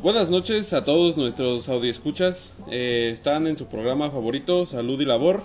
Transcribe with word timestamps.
Buenas 0.00 0.30
noches 0.30 0.72
a 0.74 0.84
todos 0.84 1.16
nuestros 1.18 1.68
audioscuchas. 1.68 2.54
Eh, 2.70 3.10
están 3.12 3.48
en 3.48 3.56
su 3.56 3.66
programa 3.66 4.12
favorito, 4.12 4.64
Salud 4.64 5.00
y 5.00 5.04
Labor. 5.04 5.42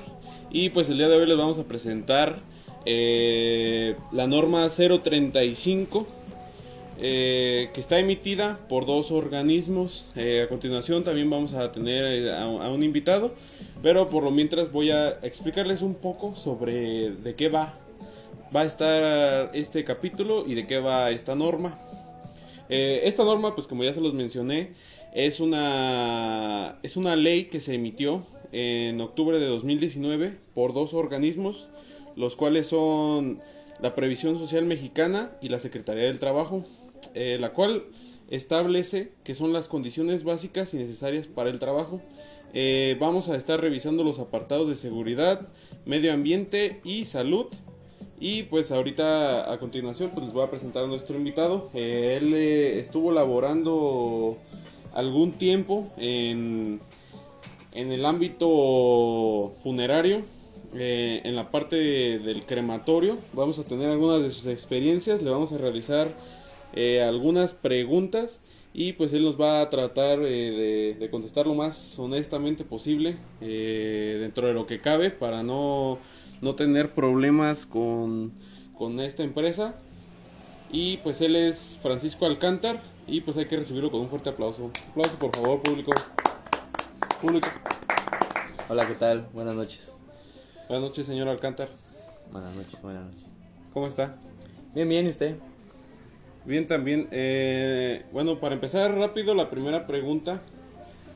Y 0.52 0.70
pues 0.70 0.90
el 0.90 0.98
día 1.00 1.10
de 1.10 1.16
hoy 1.16 1.26
les 1.26 1.38
vamos 1.38 1.58
a 1.58 1.64
presentar 1.64 2.38
eh, 2.86 3.96
la 4.12 4.28
norma 4.28 4.70
035 4.70 6.06
eh, 7.00 7.72
que 7.74 7.82
está 7.82 7.98
emitida 7.98 8.60
por 8.70 8.86
dos 8.86 9.10
organismos. 9.10 10.06
Eh, 10.16 10.44
a 10.46 10.48
continuación 10.48 11.04
también 11.04 11.32
vamos 11.32 11.56
a 11.56 11.72
tener 11.72 12.06
eh, 12.06 12.32
a, 12.32 12.44
a 12.44 12.72
un 12.72 12.84
invitado. 12.84 13.34
Pero 13.82 14.06
por 14.06 14.24
lo 14.24 14.30
mientras 14.30 14.72
voy 14.72 14.92
a 14.92 15.10
explicarles 15.24 15.82
un 15.82 15.96
poco 15.96 16.36
sobre 16.36 17.10
de 17.10 17.34
qué 17.34 17.50
va. 17.50 17.74
Va 18.56 18.62
a 18.62 18.66
estar 18.66 19.50
este 19.56 19.84
capítulo 19.84 20.46
y 20.46 20.54
de 20.54 20.68
qué 20.68 20.78
va 20.80 21.10
esta 21.10 21.34
norma. 21.34 21.76
Eh, 22.76 23.08
esta 23.08 23.24
norma, 23.24 23.54
pues 23.54 23.68
como 23.68 23.84
ya 23.84 23.94
se 23.94 24.02
los 24.02 24.16
mencioné, 24.16 24.72
es 25.14 25.40
una, 25.40 26.80
es 26.82 26.98
una 26.98 27.16
ley 27.16 27.44
que 27.46 27.62
se 27.62 27.76
emitió 27.76 28.26
en 28.52 29.00
octubre 29.00 29.38
de 29.38 29.46
2019 29.46 30.40
por 30.56 30.74
dos 30.74 30.96
organismos, 30.96 31.68
los 32.16 32.36
cuales 32.36 32.66
son 32.66 33.40
la 33.80 33.94
Previsión 33.94 34.40
Social 34.40 34.66
Mexicana 34.66 35.34
y 35.40 35.50
la 35.50 35.60
Secretaría 35.60 36.06
del 36.06 36.18
Trabajo, 36.18 36.66
eh, 37.14 37.38
la 37.40 37.54
cual 37.54 37.84
establece 38.32 39.12
que 39.24 39.36
son 39.36 39.54
las 39.54 39.68
condiciones 39.68 40.24
básicas 40.24 40.74
y 40.74 40.78
necesarias 40.78 41.28
para 41.28 41.52
el 41.52 41.60
trabajo. 41.60 42.02
Eh, 42.56 42.98
vamos 43.00 43.30
a 43.30 43.36
estar 43.36 43.62
revisando 43.62 44.04
los 44.04 44.18
apartados 44.18 44.68
de 44.68 44.76
seguridad, 44.76 45.48
medio 45.86 46.12
ambiente 46.12 46.82
y 46.84 47.06
salud. 47.06 47.46
Y 48.26 48.44
pues 48.44 48.72
ahorita 48.72 49.52
a 49.52 49.58
continuación 49.58 50.12
pues 50.12 50.24
les 50.24 50.34
voy 50.34 50.44
a 50.44 50.50
presentar 50.50 50.86
a 50.86 50.88
nuestro 50.88 51.18
invitado. 51.18 51.70
Él 51.74 52.34
eh, 52.34 52.80
estuvo 52.80 53.12
laborando 53.12 54.38
algún 54.94 55.34
tiempo 55.34 55.92
en, 55.98 56.80
en 57.74 57.92
el 57.92 58.06
ámbito 58.06 59.54
funerario, 59.62 60.22
eh, 60.74 61.20
en 61.26 61.36
la 61.36 61.52
parte 61.52 61.76
del 62.18 62.46
crematorio. 62.46 63.18
Vamos 63.34 63.60
a 63.60 63.66
tener 63.66 63.90
algunas 63.90 64.22
de 64.22 64.32
sus 64.32 64.46
experiencias, 64.46 65.22
le 65.22 65.30
vamos 65.30 65.52
a 65.52 65.58
realizar 65.58 66.08
eh, 66.74 67.02
algunas 67.02 67.52
preguntas 67.52 68.40
y 68.74 68.94
pues 68.94 69.14
él 69.14 69.24
nos 69.24 69.40
va 69.40 69.62
a 69.62 69.70
tratar 69.70 70.20
eh, 70.22 70.52
de, 70.52 70.94
de 71.00 71.10
contestar 71.12 71.46
lo 71.46 71.54
más 71.54 71.98
honestamente 72.00 72.64
posible 72.64 73.18
eh, 73.40 74.18
dentro 74.20 74.48
de 74.48 74.54
lo 74.54 74.66
que 74.66 74.82
cabe 74.82 75.12
para 75.12 75.44
no, 75.44 76.00
no 76.42 76.56
tener 76.56 76.94
problemas 76.94 77.68
con, 77.68 78.34
con 78.76 79.00
esta 79.00 79.24
empresa. 79.24 79.76
Y 80.72 80.98
pues 80.98 81.22
él 81.22 81.36
es 81.36 81.80
Francisco 81.84 82.26
Alcántar 82.26 82.82
y 83.06 83.22
pues 83.22 83.38
hay 83.38 83.46
que 83.46 83.58
recibirlo 83.58 83.92
con 83.92 84.02
un 84.02 84.10
fuerte 84.10 84.30
aplauso. 84.32 84.72
Aplauso 84.90 85.20
por 85.20 85.36
favor, 85.36 85.62
público. 85.62 85.92
Público. 87.22 87.48
Hola, 88.70 88.88
¿qué 88.88 88.96
tal? 88.96 89.28
Buenas 89.34 89.54
noches. 89.54 89.96
Buenas 90.68 90.90
noches, 90.90 91.06
señor 91.06 91.28
Alcántar. 91.28 91.70
Buenas 92.32 92.56
noches, 92.56 92.82
buenas 92.82 93.06
noches. 93.06 93.26
¿Cómo 93.72 93.86
está? 93.86 94.16
Bien, 94.74 94.90
bien, 94.90 95.06
¿y 95.06 95.10
usted? 95.10 95.38
Bien, 96.46 96.68
también. 96.68 97.08
eh, 97.12 98.04
bueno, 98.12 98.40
para 98.40 98.56
empezar 98.56 98.94
rápido, 98.96 99.34
la 99.34 99.50
primera 99.50 99.88
pregunta 99.88 100.42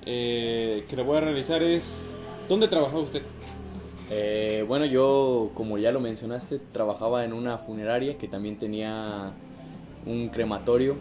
eh, 0.05 0.85
que 0.87 0.95
le 0.95 1.03
voy 1.03 1.17
a 1.17 1.21
realizar 1.21 1.61
es: 1.63 2.09
¿Dónde 2.47 2.67
trabaja 2.69 2.97
usted? 2.97 3.21
Eh, 4.09 4.63
bueno, 4.65 4.85
yo, 4.85 5.51
como 5.53 5.77
ya 5.77 5.91
lo 5.91 5.99
mencionaste, 5.99 6.59
trabajaba 6.71 7.25
en 7.25 7.33
una 7.33 7.57
funeraria 7.57 8.17
que 8.17 8.29
también 8.29 8.57
tenía 8.57 9.33
un 10.05 10.29
crematorio. 10.29 10.95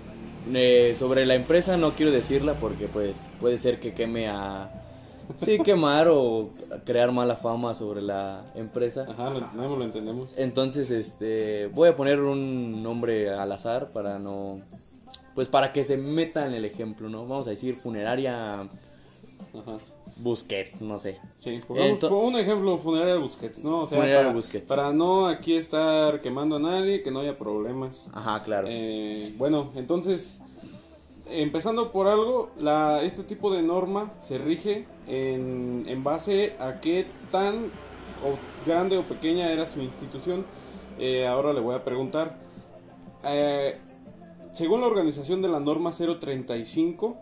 Eh, 0.53 0.95
sobre 0.97 1.25
la 1.25 1.35
empresa 1.35 1.77
no 1.77 1.93
quiero 1.93 2.13
decirla 2.13 2.55
porque 2.55 2.87
pues 2.87 3.29
puede 3.41 3.59
ser 3.59 3.81
que 3.81 3.95
queme 3.95 4.29
a... 4.29 4.71
Sí, 5.39 5.59
quemar 5.59 6.09
o 6.09 6.51
crear 6.85 7.13
mala 7.13 7.37
fama 7.37 7.75
sobre 7.75 8.03
la 8.03 8.45
empresa. 8.55 9.06
Ajá, 9.09 9.31
lo 9.31 9.39
entendemos, 9.39 9.78
lo 9.78 9.84
entendemos. 9.84 10.33
Entonces, 10.37 10.91
este, 10.91 11.67
voy 11.69 11.89
a 11.89 11.97
poner 11.97 12.21
un 12.21 12.83
nombre 12.83 13.31
al 13.31 13.50
azar 13.53 13.93
para 13.93 14.19
no, 14.19 14.61
pues 15.34 15.49
para 15.49 15.73
que 15.73 15.84
se 15.84 15.97
meta 15.97 16.47
en 16.47 16.55
el 16.55 16.65
ejemplo, 16.65 17.09
¿no? 17.09 17.27
Vamos 17.27 17.47
a 17.47 17.50
decir 17.50 17.75
funeraria 17.77 18.61
Ajá. 18.61 19.78
Busquets, 20.17 20.81
no 20.81 20.99
sé. 20.99 21.19
Sí, 21.39 21.61
pongamos 21.67 22.03
un 22.05 22.37
ejemplo, 22.37 22.79
funeraria 22.79 23.15
de 23.15 23.21
Busquets, 23.21 23.65
¿no? 23.65 23.81
O 23.81 23.87
sea, 23.87 23.99
para, 23.99 24.33
Busquets. 24.33 24.67
para 24.67 24.93
no 24.93 25.27
aquí 25.27 25.55
estar 25.55 26.21
quemando 26.21 26.56
a 26.56 26.59
nadie, 26.59 27.03
que 27.03 27.11
no 27.11 27.21
haya 27.21 27.37
problemas. 27.37 28.09
Ajá, 28.15 28.43
claro. 28.43 28.67
Eh, 28.71 29.34
bueno, 29.37 29.71
entonces, 29.77 30.41
empezando 31.28 31.92
por 31.92 32.06
algo, 32.06 32.50
la, 32.59 33.03
este 33.03 33.22
tipo 33.22 33.53
de 33.53 33.62
norma 33.62 34.12
se 34.20 34.38
rige 34.38 34.87
en, 35.06 35.84
en 35.88 36.04
base 36.04 36.54
a 36.59 36.81
qué 36.81 37.06
tan 37.31 37.70
o 38.25 38.38
grande 38.66 38.97
o 38.97 39.03
pequeña 39.03 39.50
era 39.50 39.66
su 39.66 39.81
institución. 39.81 40.44
Eh, 40.98 41.26
ahora 41.26 41.53
le 41.53 41.60
voy 41.60 41.75
a 41.75 41.84
preguntar. 41.84 42.38
Eh, 43.25 43.76
según 44.53 44.81
la 44.81 44.87
organización 44.87 45.42
de 45.42 45.48
la 45.48 45.60
norma 45.60 45.91
035, 45.92 47.19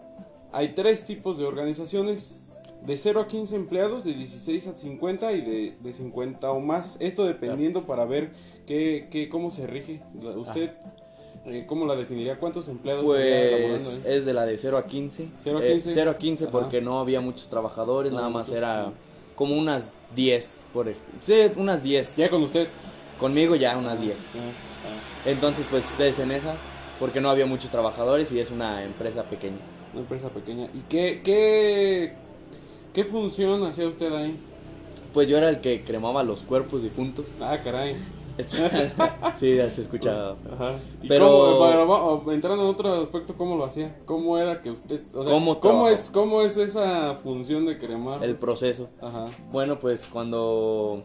hay 0.52 0.74
tres 0.74 1.04
tipos 1.04 1.38
de 1.38 1.46
organizaciones. 1.46 2.40
De 2.82 2.98
0 2.98 3.20
a 3.20 3.26
15 3.26 3.56
empleados, 3.56 4.04
de 4.04 4.12
16 4.12 4.66
a 4.66 4.76
50 4.76 5.32
y 5.32 5.40
de, 5.40 5.76
de 5.80 5.92
50 5.94 6.52
o 6.52 6.60
más. 6.60 6.98
Esto 7.00 7.24
dependiendo 7.24 7.84
para 7.84 8.04
ver 8.04 8.32
qué, 8.66 9.08
qué, 9.10 9.30
cómo 9.30 9.50
se 9.50 9.66
rige. 9.66 10.02
¿Usted 10.36 10.70
eh, 11.46 11.64
cómo 11.66 11.86
la 11.86 11.94
definiría? 11.96 12.38
¿Cuántos 12.38 12.68
empleados 12.68 13.04
Pues 13.04 13.86
ahí? 13.96 14.02
es 14.06 14.24
de 14.24 14.32
la 14.32 14.46
de 14.46 14.56
0 14.58 14.78
a 14.78 14.84
15. 14.86 15.28
0 15.42 15.58
a 15.58 15.64
Eh, 15.64 15.72
15. 15.74 15.90
0 15.90 16.10
a 16.10 16.18
15 16.18 16.44
Ajá. 16.44 16.52
porque 16.52 16.80
no 16.80 16.98
había 17.00 17.20
muchos 17.20 17.48
trabajadores, 17.48 18.12
No, 18.12 18.18
nada 18.18 18.30
más 18.30 18.48
era 18.50 18.92
como 19.34 19.56
unas 19.56 19.90
10. 20.14 20.62
Por, 20.72 20.92
sí, 21.22 21.34
unas 21.56 21.82
10. 21.82 22.16
Ya 22.16 22.30
con 22.30 22.42
usted. 22.42 22.68
Conmigo 23.18 23.54
ya 23.56 23.76
unas 23.76 24.00
10. 24.00 24.14
Ah, 24.16 25.28
Entonces, 25.28 25.64
pues 25.70 25.98
es 26.00 26.18
en 26.18 26.30
esa, 26.32 26.54
porque 26.98 27.20
no 27.20 27.30
había 27.30 27.46
muchos 27.46 27.70
trabajadores 27.70 28.30
y 28.32 28.40
es 28.40 28.50
una 28.50 28.82
empresa 28.84 29.24
pequeña. 29.24 29.56
ah, 29.58 29.88
una 29.92 30.00
empresa 30.02 30.28
pequeña. 30.30 30.68
¿Y 30.74 30.80
qué, 30.88 31.20
qué, 31.24 32.12
qué 32.92 33.04
función 33.04 33.62
hacía 33.64 33.86
usted 33.86 34.12
ahí? 34.12 34.36
Pues 35.12 35.28
yo 35.28 35.38
era 35.38 35.48
el 35.48 35.60
que 35.60 35.82
cremaba 35.82 36.22
los 36.24 36.42
cuerpos 36.42 36.82
difuntos. 36.82 37.26
Ah, 37.40 37.58
caray. 37.62 37.94
sí, 39.36 39.56
ya 39.56 39.68
se 39.70 39.80
escuchaba. 39.82 40.36
Ajá. 40.52 40.74
¿Y 41.02 41.08
Pero- 41.08 41.28
cómo, 41.28 41.58
para- 41.60 41.84
va- 41.84 42.32
entrando 42.34 42.62
en 42.64 42.68
otro 42.70 42.94
aspecto, 43.02 43.34
cómo 43.34 43.56
lo 43.56 43.64
hacía? 43.64 43.96
¿Cómo 44.04 44.38
era 44.38 44.60
que 44.62 44.70
usted... 44.70 45.00
O 45.14 45.22
sea, 45.24 45.58
¿Cómo 45.60 45.88
es, 45.88 46.10
¿Cómo 46.10 46.42
es 46.42 46.56
esa 46.56 47.14
función 47.22 47.66
de 47.66 47.78
cremar? 47.78 48.22
El 48.24 48.34
proceso. 48.36 48.88
Ajá. 49.00 49.26
Bueno, 49.52 49.78
pues 49.78 50.06
cuando 50.12 51.02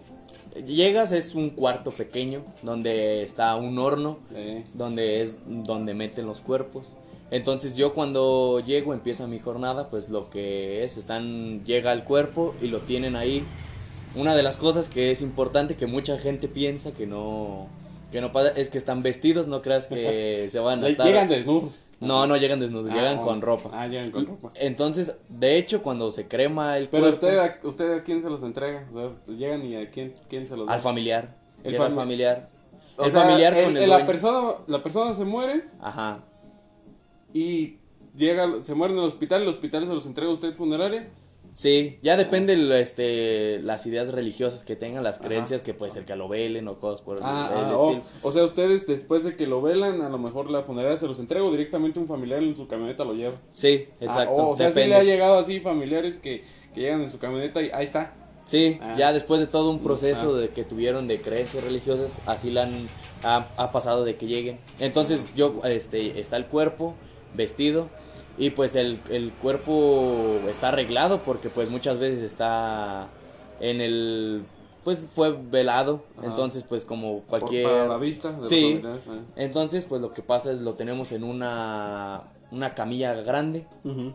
llegas 0.65 1.11
es 1.11 1.35
un 1.35 1.51
cuarto 1.51 1.91
pequeño 1.91 2.41
donde 2.63 3.21
está 3.23 3.55
un 3.55 3.77
horno, 3.77 4.19
Sí. 4.33 4.63
donde 4.73 5.21
es 5.21 5.39
donde 5.45 5.93
meten 5.93 6.25
los 6.25 6.39
cuerpos. 6.41 6.95
Entonces 7.31 7.77
yo 7.77 7.93
cuando 7.93 8.59
llego 8.59 8.91
empieza 8.93 9.27
mi 9.27 9.37
jornada, 9.37 9.89
pues 9.91 10.09
lo 10.09 10.31
que 10.31 10.83
es, 10.83 10.97
están 10.97 11.63
llega 11.63 11.93
el 11.93 12.03
cuerpo 12.03 12.55
y 12.61 12.67
lo 12.67 12.79
tienen 12.79 13.15
ahí. 13.15 13.43
Una 14.15 14.35
de 14.35 14.43
las 14.43 14.57
cosas 14.57 14.87
que 14.87 15.11
es 15.11 15.21
importante 15.21 15.75
que 15.75 15.85
mucha 15.87 16.17
gente 16.17 16.47
piensa 16.47 16.91
que 16.91 17.05
no 17.07 17.67
que 18.11 18.21
no 18.21 18.31
pasa 18.31 18.49
es 18.59 18.69
que 18.69 18.79
están 18.79 19.03
vestidos, 19.03 19.47
no 19.47 19.61
creas 19.61 19.85
que 19.85 20.47
se 20.51 20.59
van 20.59 20.83
a 20.83 20.87
estar 20.87 21.05
Llegan 21.05 21.29
desnudos. 21.29 21.83
No, 21.99 22.25
no 22.25 22.37
llegan 22.37 22.59
desnudos, 22.59 22.91
Ah, 22.91 22.95
llegan 22.95 23.17
con 23.21 23.39
ropa. 23.41 23.69
Ah, 23.71 23.85
llegan 23.87 24.09
con 24.09 24.25
ropa. 24.25 24.51
Entonces, 24.55 25.13
de 25.27 25.57
hecho, 25.57 25.83
cuando 25.83 26.11
se 26.11 26.27
crema 26.27 26.77
el 26.79 26.87
Pero 26.87 27.03
cuerpo 27.03 27.27
usted, 27.27 27.37
a- 27.37 27.59
usted 27.67 27.93
a 27.99 28.03
quién 28.03 28.23
se 28.23 28.29
los 28.31 28.41
entrega? 28.41 28.87
O 28.91 29.11
sea, 29.11 29.35
llegan 29.35 29.63
y 29.63 29.75
a 29.75 29.91
quién, 29.91 30.13
quién 30.27 30.47
se 30.47 30.57
los 30.57 30.65
da? 30.65 30.73
al 30.73 30.79
familiar, 30.79 31.35
El 31.63 31.75
al 31.79 31.91
fami- 31.91 31.95
familiar. 31.95 32.47
O 32.97 33.03
el 33.05 33.11
sea, 33.11 33.21
familiar 33.21 33.53
el- 33.53 33.65
con 33.65 33.77
el, 33.77 33.89
la 33.89 34.05
persona 34.07 34.53
la 34.65 34.81
persona 34.81 35.13
se 35.13 35.23
muere 35.25 35.65
Ajá. 35.79 36.23
y 37.33 37.75
llega 38.17 38.63
se 38.63 38.73
muere 38.73 38.93
en 38.95 38.99
el 39.01 39.05
hospital, 39.05 39.43
el 39.43 39.49
hospital 39.49 39.85
se 39.85 39.93
los 39.93 40.05
entrega 40.07 40.31
a 40.31 40.33
usted 40.33 40.55
funeraria. 40.55 41.07
Sí, 41.53 41.99
ya 42.01 42.15
depende 42.17 42.53
el, 42.53 42.71
este, 42.71 43.59
las 43.61 43.85
ideas 43.85 44.11
religiosas 44.11 44.63
que 44.63 44.75
tengan, 44.75 45.03
las 45.03 45.19
creencias 45.19 45.61
que 45.61 45.73
puede 45.73 45.91
ser 45.91 46.05
que 46.05 46.15
lo 46.15 46.27
velen 46.29 46.67
o 46.67 46.79
cosas 46.79 47.01
por 47.01 47.17
el, 47.17 47.23
Ah, 47.25 47.49
el 47.51 47.65
ah, 47.65 47.73
oh, 47.75 48.01
o 48.21 48.31
sea, 48.31 48.43
ustedes 48.43 48.87
después 48.87 49.23
de 49.23 49.35
que 49.35 49.47
lo 49.47 49.61
velan, 49.61 50.01
a 50.01 50.09
lo 50.09 50.17
mejor 50.17 50.49
la 50.49 50.63
funeraria 50.63 50.97
se 50.97 51.07
los 51.07 51.19
entrega 51.19 51.43
o 51.45 51.51
directamente 51.51 51.99
un 51.99 52.07
familiar 52.07 52.41
en 52.43 52.55
su 52.55 52.67
camioneta 52.67 53.03
lo 53.03 53.13
lleva. 53.13 53.35
Sí, 53.51 53.87
exacto. 53.99 54.35
Ah, 54.37 54.43
oh, 54.43 54.49
o 54.51 54.55
sea, 54.55 54.67
sí 54.67 54.75
depende. 54.75 54.89
le 54.89 54.95
ha 54.95 55.03
llegado 55.03 55.39
así 55.39 55.59
familiares 55.59 56.19
que, 56.19 56.43
que 56.73 56.81
llegan 56.81 57.01
en 57.01 57.11
su 57.11 57.19
camioneta 57.19 57.61
y 57.61 57.69
ahí 57.73 57.85
está. 57.85 58.13
Sí, 58.45 58.79
Ah. 58.81 58.95
ya 58.97 59.13
después 59.13 59.39
de 59.39 59.45
todo 59.45 59.69
un 59.69 59.79
proceso 59.83 60.35
de 60.35 60.49
que 60.49 60.63
tuvieron 60.63 61.07
de 61.07 61.21
creencias 61.21 61.63
religiosas, 61.63 62.17
así 62.25 62.49
la 62.49 62.63
han 62.63 62.87
ha, 63.23 63.47
ha 63.57 63.71
pasado 63.71 64.05
de 64.05 64.15
que 64.15 64.25
lleguen. 64.25 64.57
Entonces, 64.79 65.27
yo 65.35 65.61
este 65.65 66.19
está 66.19 66.35
el 66.37 66.47
cuerpo 66.47 66.95
vestido 67.35 67.89
y 68.39 68.49
pues 68.51 68.73
el, 68.75 68.99
el 69.11 69.31
cuerpo 69.33 70.39
está 70.49 70.69
arreglado 70.69 71.19
porque 71.19 71.49
pues 71.49 71.69
muchas 71.69 71.99
veces 71.99 72.19
está 72.23 73.07
en 73.59 73.81
el 73.81 74.43
pues 74.83 74.99
fue 75.13 75.33
velado, 75.51 76.01
Ajá. 76.17 76.27
entonces 76.27 76.63
pues 76.63 76.85
como 76.85 77.19
Por- 77.19 77.41
cualquier... 77.41 77.65
para 77.65 77.87
la 77.87 77.97
vista 77.97 78.31
de 78.31 78.47
Sí. 78.47 78.81
¿eh? 78.83 78.99
Entonces 79.35 79.83
pues 79.83 80.01
lo 80.01 80.13
que 80.13 80.21
pasa 80.23 80.51
es 80.51 80.61
lo 80.61 80.73
tenemos 80.75 81.11
en 81.11 81.23
una, 81.25 82.21
una 82.51 82.73
camilla 82.73 83.13
grande, 83.15 83.65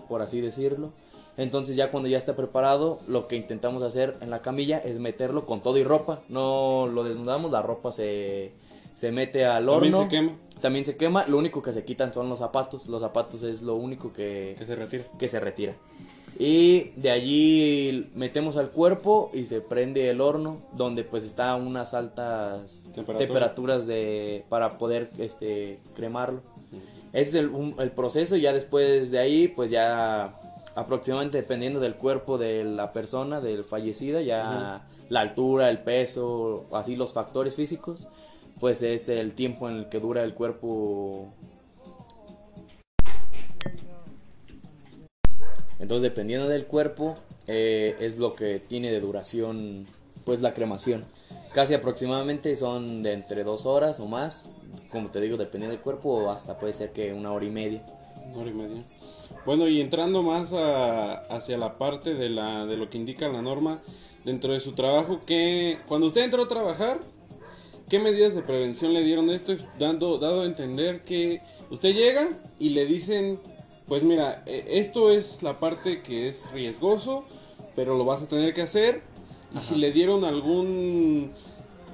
por 0.08 0.22
así 0.22 0.40
decirlo. 0.40 0.90
Entonces 1.36 1.74
ya 1.76 1.90
cuando 1.90 2.08
ya 2.08 2.16
está 2.16 2.34
preparado, 2.36 3.00
lo 3.08 3.26
que 3.28 3.36
intentamos 3.36 3.82
hacer 3.82 4.14
en 4.22 4.30
la 4.30 4.40
camilla 4.40 4.78
es 4.78 4.98
meterlo 5.00 5.44
con 5.46 5.60
todo 5.62 5.76
y 5.78 5.84
ropa. 5.84 6.20
No 6.28 6.86
lo 6.86 7.02
desnudamos, 7.04 7.50
la 7.50 7.60
ropa 7.60 7.90
se, 7.92 8.52
se 8.94 9.10
mete 9.12 9.44
al 9.44 9.68
horno. 9.68 9.98
También 9.98 10.10
se 10.10 10.16
quema, 10.16 10.38
También 10.60 10.84
se 10.84 10.96
quema. 10.96 11.26
Lo 11.26 11.36
único 11.38 11.62
que 11.62 11.72
se 11.72 11.84
quitan 11.84 12.12
son 12.14 12.28
los 12.28 12.38
zapatos. 12.38 12.86
Los 12.88 13.02
zapatos 13.02 13.42
es 13.42 13.62
lo 13.62 13.74
único 13.76 14.12
que, 14.12 14.54
que 14.58 14.64
se 14.64 14.74
retira. 14.76 15.04
que 15.18 15.28
se 15.28 15.40
retira. 15.40 15.74
Y 16.38 16.90
de 16.96 17.10
allí 17.12 18.10
metemos 18.14 18.56
al 18.56 18.70
cuerpo 18.70 19.30
y 19.32 19.44
se 19.44 19.60
prende 19.60 20.10
el 20.10 20.20
horno, 20.20 20.60
donde 20.72 21.04
pues 21.04 21.22
está 21.22 21.54
unas 21.54 21.94
altas 21.94 22.82
Temperaturas. 22.94 23.18
temperaturas 23.18 23.86
de, 23.86 24.44
para 24.48 24.78
poder 24.78 25.10
este, 25.18 25.78
cremarlo. 25.94 26.40
Ese 27.12 27.28
es 27.28 27.34
el, 27.34 27.48
un- 27.50 27.76
el 27.78 27.92
proceso, 27.92 28.34
ya 28.36 28.52
después 28.52 29.12
de 29.12 29.20
ahí, 29.20 29.46
pues 29.46 29.70
ya 29.70 30.34
aproximadamente 30.74 31.36
dependiendo 31.38 31.78
del 31.78 31.94
cuerpo 31.94 32.36
de 32.36 32.64
la 32.64 32.92
persona, 32.92 33.40
del 33.40 33.62
fallecida, 33.62 34.20
ya 34.20 34.84
la 35.10 35.20
altura, 35.20 35.70
el 35.70 35.78
peso, 35.84 36.64
así 36.72 36.96
los 36.96 37.12
factores 37.12 37.54
físicos, 37.54 38.08
pues 38.60 38.82
es 38.82 39.08
el 39.08 39.34
tiempo 39.34 39.68
en 39.68 39.76
el 39.76 39.88
que 39.88 40.00
dura 40.00 40.22
el 40.22 40.34
cuerpo. 40.34 41.32
Entonces 45.78 46.02
dependiendo 46.02 46.48
del 46.48 46.66
cuerpo, 46.66 47.16
eh, 47.46 47.96
es 48.00 48.18
lo 48.18 48.34
que 48.34 48.58
tiene 48.58 48.90
de 48.90 49.00
duración, 49.00 49.86
pues 50.24 50.40
la 50.40 50.54
cremación. 50.54 51.04
Casi 51.52 51.74
aproximadamente 51.74 52.56
son 52.56 53.02
de 53.02 53.12
entre 53.12 53.44
dos 53.44 53.66
horas 53.66 54.00
o 54.00 54.06
más, 54.06 54.46
como 54.90 55.10
te 55.10 55.20
digo, 55.20 55.36
dependiendo 55.36 55.74
del 55.74 55.82
cuerpo, 55.82 56.30
hasta 56.30 56.58
puede 56.58 56.72
ser 56.72 56.92
que 56.92 57.12
una 57.12 57.32
hora 57.32 57.44
y 57.44 57.50
media. 57.50 57.84
Una 58.26 58.38
hora 58.38 58.50
y 58.50 58.54
media. 58.54 58.84
Bueno, 59.44 59.68
y 59.68 59.80
entrando 59.80 60.22
más 60.22 60.52
hacia 60.52 61.58
la 61.58 61.76
parte 61.76 62.14
de, 62.14 62.30
la, 62.30 62.64
de 62.64 62.76
lo 62.76 62.88
que 62.88 62.96
indica 62.96 63.28
la 63.28 63.42
norma 63.42 63.82
dentro 64.24 64.52
de 64.52 64.60
su 64.60 64.72
trabajo, 64.72 65.20
que 65.26 65.78
cuando 65.86 66.06
usted 66.06 66.22
entró 66.22 66.44
a 66.44 66.48
trabajar, 66.48 66.98
¿qué 67.88 67.98
medidas 67.98 68.34
de 68.34 68.42
prevención 68.42 68.92
le 68.92 69.02
dieron 69.02 69.30
esto? 69.30 69.54
Dando, 69.78 70.18
dado 70.18 70.42
a 70.42 70.46
entender 70.46 71.00
que 71.00 71.40
usted 71.70 71.94
llega 71.94 72.28
y 72.58 72.70
le 72.70 72.86
dicen, 72.86 73.38
pues 73.86 74.02
mira, 74.02 74.42
eh, 74.46 74.64
esto 74.68 75.10
es 75.10 75.42
la 75.42 75.58
parte 75.58 76.02
que 76.02 76.28
es 76.28 76.50
riesgoso, 76.52 77.24
pero 77.76 77.96
lo 77.96 78.04
vas 78.04 78.22
a 78.22 78.28
tener 78.28 78.54
que 78.54 78.62
hacer. 78.62 79.02
Y 79.54 79.60
si 79.60 79.76
le 79.76 79.92
dieron 79.92 80.24
algún 80.24 81.30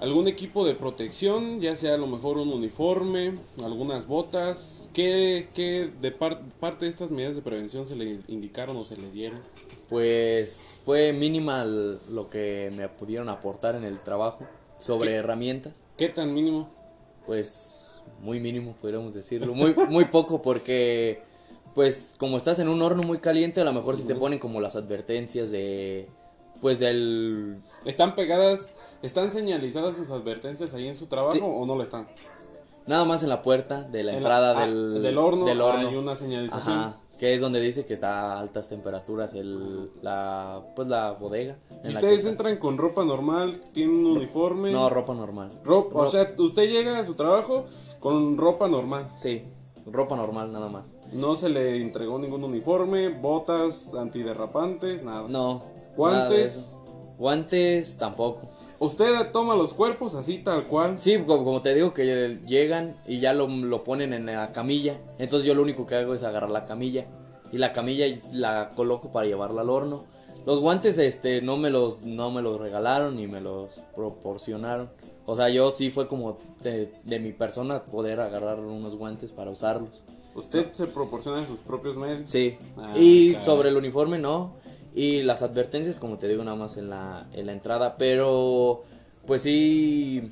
algún 0.00 0.28
equipo 0.28 0.64
de 0.64 0.74
protección, 0.74 1.60
ya 1.60 1.76
sea 1.76 1.94
a 1.94 1.98
lo 1.98 2.06
mejor 2.06 2.38
un 2.38 2.48
uniforme, 2.50 3.34
algunas 3.62 4.06
botas, 4.06 4.88
¿qué, 4.94 5.48
qué 5.52 5.90
de 6.00 6.10
par- 6.10 6.40
parte 6.58 6.86
de 6.86 6.90
estas 6.90 7.10
medidas 7.10 7.36
de 7.36 7.42
prevención 7.42 7.84
se 7.84 7.96
le 7.96 8.18
indicaron 8.28 8.78
o 8.78 8.86
se 8.86 8.96
le 8.96 9.10
dieron? 9.10 9.40
Pues 9.90 10.68
fue 10.84 11.12
mínima 11.12 11.66
lo 11.66 12.30
que 12.30 12.70
me 12.76 12.88
pudieron 12.88 13.28
aportar 13.28 13.74
en 13.74 13.84
el 13.84 14.00
trabajo 14.00 14.46
sobre 14.80 15.10
¿Qué? 15.10 15.16
herramientas. 15.16 15.74
¿Qué 15.96 16.08
tan 16.08 16.34
mínimo? 16.34 16.68
Pues 17.26 18.02
muy 18.20 18.40
mínimo, 18.40 18.74
podríamos 18.80 19.14
decirlo. 19.14 19.54
Muy, 19.54 19.74
muy 19.88 20.06
poco 20.06 20.42
porque, 20.42 21.22
pues 21.74 22.14
como 22.18 22.36
estás 22.38 22.58
en 22.58 22.68
un 22.68 22.82
horno 22.82 23.02
muy 23.02 23.18
caliente, 23.18 23.60
a 23.60 23.64
lo 23.64 23.72
mejor 23.72 23.96
si 23.96 24.04
te 24.04 24.14
ponen 24.14 24.38
como 24.38 24.60
las 24.60 24.74
advertencias 24.76 25.50
de, 25.50 26.08
pues 26.60 26.78
del... 26.78 27.58
¿Están 27.84 28.14
pegadas, 28.14 28.70
están 29.02 29.30
señalizadas 29.32 29.96
sus 29.96 30.10
advertencias 30.10 30.74
ahí 30.74 30.88
en 30.88 30.96
su 30.96 31.06
trabajo 31.06 31.34
Sí. 31.34 31.40
o 31.42 31.64
no 31.66 31.76
lo 31.76 31.82
están? 31.82 32.06
Nada 32.86 33.04
más 33.04 33.22
en 33.22 33.28
la 33.28 33.42
puerta 33.42 33.82
de 33.82 34.02
la 34.02 34.12
En 34.12 34.18
entrada 34.18 34.58
ah, 34.58 34.66
del, 34.66 35.02
del 35.02 35.18
horno, 35.18 35.44
del 35.44 35.60
horno. 35.60 35.88
hay 35.88 35.96
una 35.96 36.16
señalización. 36.16 36.78
Ajá, 36.78 37.00
que 37.20 37.34
es 37.34 37.40
donde 37.42 37.60
dice 37.60 37.84
que 37.84 37.92
está 37.92 38.32
a 38.32 38.40
altas 38.40 38.70
temperaturas 38.70 39.34
el, 39.34 39.90
la, 40.00 40.62
pues 40.74 40.88
la 40.88 41.12
bodega. 41.12 41.58
en 41.84 41.90
¿Y 41.90 41.92
la 41.92 42.00
ustedes 42.00 42.24
entran 42.24 42.56
con 42.56 42.78
ropa 42.78 43.04
normal, 43.04 43.60
tienen 43.74 44.06
un 44.06 44.16
uniforme? 44.16 44.72
No, 44.72 44.88
ropa 44.88 45.12
normal. 45.12 45.52
Ropa, 45.62 46.00
o 46.00 46.08
sea, 46.08 46.34
usted 46.38 46.70
llega 46.70 46.98
a 46.98 47.04
su 47.04 47.14
trabajo 47.16 47.66
con 47.98 48.38
ropa 48.38 48.68
normal. 48.68 49.12
Sí, 49.16 49.42
ropa 49.84 50.16
normal 50.16 50.50
nada 50.50 50.70
más. 50.70 50.94
No 51.12 51.36
se 51.36 51.50
le 51.50 51.82
entregó 51.82 52.18
ningún 52.18 52.42
uniforme, 52.42 53.10
botas 53.10 53.94
antiderrapantes, 53.94 55.04
nada. 55.04 55.26
No. 55.28 55.62
¿Guantes? 55.98 56.78
Guantes 57.18 57.98
tampoco. 57.98 58.48
Usted 58.80 59.30
toma 59.30 59.54
los 59.56 59.74
cuerpos 59.74 60.14
así 60.14 60.38
tal 60.38 60.66
cual. 60.66 60.98
Sí, 60.98 61.18
como, 61.26 61.44
como 61.44 61.60
te 61.60 61.74
digo, 61.74 61.92
que 61.92 62.38
llegan 62.46 62.96
y 63.06 63.20
ya 63.20 63.34
lo, 63.34 63.46
lo 63.46 63.84
ponen 63.84 64.14
en 64.14 64.24
la 64.24 64.52
camilla. 64.52 64.96
Entonces 65.18 65.46
yo 65.46 65.54
lo 65.54 65.60
único 65.60 65.84
que 65.84 65.96
hago 65.96 66.14
es 66.14 66.22
agarrar 66.22 66.50
la 66.50 66.64
camilla. 66.64 67.04
Y 67.52 67.58
la 67.58 67.72
camilla 67.72 68.06
la 68.32 68.70
coloco 68.74 69.12
para 69.12 69.26
llevarla 69.26 69.60
al 69.60 69.68
horno. 69.68 70.04
Los 70.46 70.60
guantes 70.60 70.96
este 70.96 71.42
no 71.42 71.58
me 71.58 71.68
los 71.68 72.02
no 72.02 72.30
me 72.30 72.40
los 72.40 72.58
regalaron 72.58 73.16
ni 73.16 73.26
me 73.26 73.42
los 73.42 73.68
proporcionaron. 73.94 74.88
O 75.26 75.36
sea, 75.36 75.50
yo 75.50 75.70
sí 75.70 75.90
fue 75.90 76.08
como 76.08 76.38
de, 76.62 76.90
de 77.04 77.18
mi 77.20 77.32
persona 77.32 77.84
poder 77.84 78.18
agarrar 78.20 78.60
unos 78.60 78.96
guantes 78.96 79.32
para 79.32 79.50
usarlos. 79.50 80.02
Usted 80.34 80.72
se 80.72 80.86
proporciona 80.86 81.46
sus 81.46 81.58
propios 81.58 81.98
medios. 81.98 82.30
Sí. 82.30 82.56
Ah, 82.78 82.94
y 82.96 83.34
sobre 83.40 83.68
el 83.68 83.76
uniforme 83.76 84.18
no. 84.18 84.54
Y 84.94 85.22
las 85.22 85.42
advertencias, 85.42 86.00
como 86.00 86.18
te 86.18 86.28
digo, 86.28 86.42
nada 86.44 86.56
más 86.56 86.76
en 86.76 86.90
la, 86.90 87.26
en 87.32 87.46
la 87.46 87.52
entrada. 87.52 87.96
Pero, 87.96 88.82
pues 89.26 89.42
sí. 89.42 90.30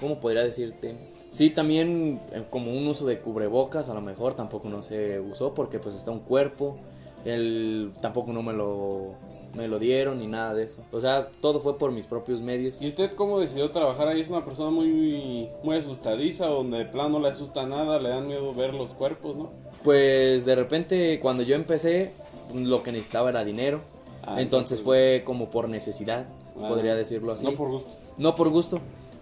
¿Cómo 0.00 0.18
podría 0.18 0.42
decirte? 0.42 0.96
Sí, 1.32 1.48
también 1.50 2.20
eh, 2.32 2.44
como 2.50 2.72
un 2.72 2.86
uso 2.86 3.06
de 3.06 3.20
cubrebocas, 3.20 3.88
a 3.88 3.94
lo 3.94 4.02
mejor 4.02 4.34
tampoco 4.34 4.68
no 4.68 4.82
se 4.82 5.18
usó 5.18 5.54
porque 5.54 5.78
pues 5.78 5.94
está 5.94 6.10
un 6.10 6.20
cuerpo. 6.20 6.76
El, 7.24 7.92
tampoco 8.02 8.32
no 8.32 8.42
me 8.42 8.52
lo, 8.52 9.16
me 9.56 9.68
lo 9.68 9.78
dieron 9.78 10.18
ni 10.18 10.26
nada 10.26 10.54
de 10.54 10.64
eso. 10.64 10.82
O 10.92 11.00
sea, 11.00 11.28
todo 11.40 11.60
fue 11.60 11.78
por 11.78 11.90
mis 11.90 12.06
propios 12.06 12.40
medios. 12.40 12.74
¿Y 12.80 12.88
usted 12.88 13.14
cómo 13.14 13.38
decidió 13.38 13.70
trabajar 13.70 14.08
ahí? 14.08 14.20
¿Es 14.20 14.28
una 14.28 14.44
persona 14.44 14.70
muy, 14.70 15.48
muy 15.62 15.76
asustadiza 15.76 16.46
donde 16.46 16.78
de 16.78 16.84
plano 16.84 17.10
no 17.10 17.20
le 17.20 17.28
asusta 17.28 17.64
nada, 17.64 17.98
le 17.98 18.10
dan 18.10 18.26
miedo 18.26 18.52
ver 18.54 18.74
los 18.74 18.92
cuerpos, 18.92 19.36
¿no? 19.36 19.50
Pues 19.84 20.44
de 20.44 20.54
repente 20.54 21.18
cuando 21.20 21.42
yo 21.42 21.54
empecé, 21.54 22.12
lo 22.54 22.82
que 22.82 22.92
necesitaba 22.92 23.30
era 23.30 23.44
dinero. 23.44 23.80
Ah, 24.24 24.40
entonces 24.40 24.80
fue 24.82 25.22
como 25.24 25.50
por 25.50 25.68
necesidad, 25.68 26.26
Ah, 26.60 26.68
podría 26.68 26.94
decirlo 26.94 27.32
así. 27.32 27.44
No 27.44 27.52
por 27.52 27.68
gusto. 27.70 27.90
No 28.18 28.34
por 28.36 28.50
gusto, 28.50 28.78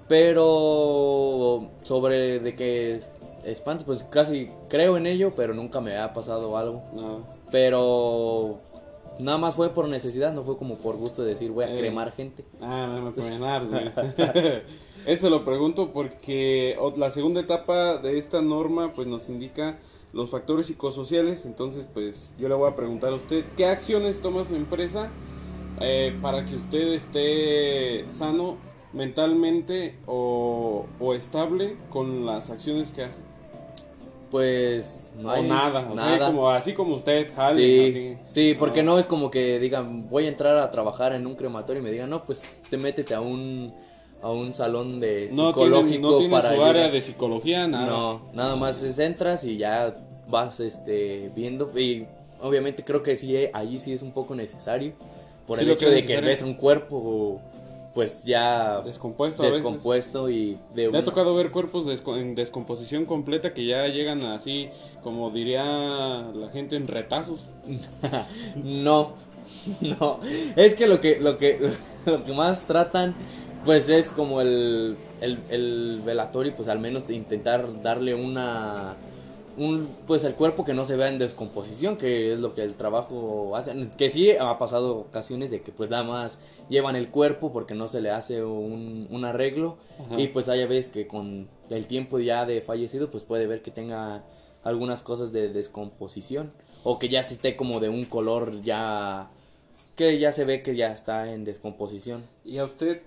pero 0.08 1.68
sobre 1.82 2.40
de 2.40 2.54
que 2.56 3.00
espanto, 3.44 3.84
pues 3.86 4.02
casi 4.04 4.50
creo 4.68 4.96
en 4.96 5.06
ello, 5.06 5.32
pero 5.36 5.54
nunca 5.54 5.80
me 5.80 5.96
ha 5.96 6.12
pasado 6.12 6.56
algo. 6.58 6.82
No. 6.92 7.24
Pero 7.50 8.58
nada 9.18 9.38
más 9.38 9.54
fue 9.54 9.70
por 9.70 9.88
necesidad, 9.88 10.32
no 10.32 10.42
fue 10.42 10.58
como 10.58 10.76
por 10.76 10.96
gusto 10.96 11.22
de 11.22 11.30
decir 11.30 11.50
voy 11.50 11.64
a 11.64 11.74
Eh. 11.74 11.78
cremar 11.78 12.12
gente. 12.12 12.44
Ah, 12.60 12.86
no 12.88 13.12
me 13.12 13.38
nada, 13.38 13.60
pues. 13.94 14.62
Eso 15.06 15.30
lo 15.30 15.44
pregunto 15.44 15.92
porque 15.92 16.76
la 16.96 17.10
segunda 17.10 17.40
etapa 17.40 17.96
de 17.96 18.18
esta 18.18 18.40
norma 18.42 18.92
pues 18.94 19.06
nos 19.08 19.28
indica 19.28 19.78
los 20.12 20.30
factores 20.30 20.66
psicosociales. 20.66 21.46
Entonces, 21.46 21.86
pues 21.92 22.34
yo 22.38 22.48
le 22.48 22.54
voy 22.54 22.70
a 22.70 22.76
preguntar 22.76 23.10
a 23.12 23.16
usted, 23.16 23.44
¿qué 23.56 23.66
acciones 23.66 24.20
toma 24.20 24.44
su 24.44 24.54
empresa 24.56 25.10
eh, 25.80 26.16
para 26.20 26.44
que 26.44 26.54
usted 26.56 26.92
esté 26.92 28.04
sano 28.10 28.56
mentalmente 28.92 29.96
o, 30.06 30.84
o 30.98 31.14
estable 31.14 31.76
con 31.90 32.26
las 32.26 32.50
acciones 32.50 32.90
que 32.92 33.04
hace? 33.04 33.20
Pues 34.30 35.10
no 35.16 35.32
o 35.32 35.42
nada, 35.42 35.80
o 35.90 35.94
sea, 35.96 36.04
nada. 36.04 36.26
como, 36.28 36.50
así 36.50 36.72
como 36.72 36.94
usted, 36.94 37.32
jale, 37.34 37.60
Sí, 37.60 38.16
así. 38.16 38.32
sí, 38.32 38.56
porque 38.56 38.80
Ah. 38.80 38.84
no 38.84 38.98
es 38.98 39.06
como 39.06 39.28
que 39.30 39.58
digan, 39.58 40.08
voy 40.08 40.26
a 40.26 40.28
entrar 40.28 40.56
a 40.58 40.70
trabajar 40.70 41.12
en 41.14 41.26
un 41.26 41.34
crematorio 41.34 41.80
y 41.80 41.84
me 41.84 41.90
digan, 41.90 42.10
no, 42.10 42.24
pues 42.24 42.42
te 42.68 42.76
métete 42.76 43.12
a 43.14 43.20
un, 43.20 43.72
a 44.22 44.30
un 44.30 44.52
salón 44.54 45.00
de 45.00 45.28
No 45.32 45.48
psicológico 45.48 45.88
tiene, 45.88 46.00
no 46.00 46.16
tiene 46.18 46.32
para 46.32 46.54
su 46.54 46.62
área 46.62 46.90
de 46.90 47.02
psicología, 47.02 47.66
nada. 47.66 47.86
No, 47.86 48.20
nada 48.34 48.56
más 48.56 48.82
es 48.82 48.98
entras 48.98 49.44
y 49.44 49.56
ya 49.56 49.94
vas 50.28 50.60
este 50.60 51.30
viendo 51.34 51.70
y 51.78 52.06
obviamente 52.42 52.84
creo 52.84 53.02
que 53.02 53.16
sí 53.16 53.36
allí 53.52 53.78
sí 53.78 53.92
es 53.92 54.02
un 54.02 54.12
poco 54.12 54.34
necesario 54.34 54.92
por 55.46 55.58
Sí, 55.58 55.64
el 55.64 55.70
hecho 55.70 55.86
que 55.86 55.92
de 55.92 56.06
que 56.06 56.20
ves 56.20 56.42
un 56.42 56.54
cuerpo 56.54 57.40
pues 57.92 58.22
ya 58.22 58.80
Descompuesto 58.82 59.42
a 59.42 59.46
veces. 59.46 59.62
descompuesto 59.64 60.30
y 60.30 60.56
de 60.76 60.88
Me 60.90 60.98
ha 60.98 61.04
tocado 61.04 61.34
ver 61.34 61.50
cuerpos 61.50 61.86
desco- 61.86 62.16
en 62.20 62.36
descomposición 62.36 63.04
completa 63.04 63.52
que 63.52 63.64
ya 63.66 63.84
llegan 63.88 64.20
así, 64.26 64.68
como 65.02 65.30
diría 65.30 65.64
la 66.32 66.48
gente, 66.52 66.76
en 66.76 66.86
retazos. 66.86 67.48
no, 68.54 69.14
no. 69.80 70.20
Es 70.54 70.74
que 70.74 70.86
lo 70.86 71.00
que, 71.00 71.18
lo 71.18 71.36
que, 71.38 71.58
lo 72.06 72.24
que 72.24 72.32
más 72.32 72.66
tratan, 72.66 73.14
pues 73.64 73.88
es 73.88 74.12
como 74.12 74.40
el, 74.40 74.96
el, 75.20 75.38
el 75.50 76.00
velatorio, 76.04 76.54
pues 76.54 76.68
al 76.68 76.78
menos 76.78 77.06
de 77.06 77.14
intentar 77.14 77.82
darle 77.82 78.14
una, 78.14 78.96
un, 79.56 79.88
pues 80.06 80.24
el 80.24 80.34
cuerpo 80.34 80.64
que 80.64 80.74
no 80.74 80.86
se 80.86 80.96
vea 80.96 81.08
en 81.08 81.18
descomposición, 81.18 81.96
que 81.96 82.32
es 82.32 82.40
lo 82.40 82.54
que 82.54 82.62
el 82.62 82.74
trabajo 82.74 83.54
hace. 83.56 83.88
Que 83.96 84.10
sí 84.10 84.32
ha 84.32 84.58
pasado 84.58 84.96
ocasiones 84.96 85.50
de 85.50 85.60
que 85.60 85.72
pues 85.72 85.90
nada 85.90 86.04
más 86.04 86.38
llevan 86.68 86.96
el 86.96 87.08
cuerpo 87.08 87.52
porque 87.52 87.74
no 87.74 87.88
se 87.88 88.00
le 88.00 88.10
hace 88.10 88.42
un, 88.44 89.06
un 89.10 89.24
arreglo 89.24 89.76
Ajá. 90.06 90.20
y 90.20 90.28
pues 90.28 90.48
hay 90.48 90.66
veces 90.66 90.88
que 90.88 91.06
con 91.06 91.48
el 91.68 91.86
tiempo 91.86 92.18
ya 92.18 92.46
de 92.46 92.60
fallecido 92.60 93.10
pues 93.10 93.24
puede 93.24 93.46
ver 93.46 93.62
que 93.62 93.70
tenga 93.70 94.24
algunas 94.62 95.02
cosas 95.02 95.32
de 95.32 95.48
descomposición 95.48 96.52
o 96.82 96.98
que 96.98 97.08
ya 97.08 97.22
se 97.22 97.34
esté 97.34 97.56
como 97.56 97.80
de 97.80 97.88
un 97.88 98.04
color 98.04 98.60
ya 98.62 99.30
que 99.96 100.18
ya 100.18 100.32
se 100.32 100.46
ve 100.46 100.62
que 100.62 100.76
ya 100.76 100.92
está 100.92 101.30
en 101.30 101.44
descomposición. 101.44 102.24
Y 102.42 102.56
a 102.56 102.64
usted, 102.64 103.02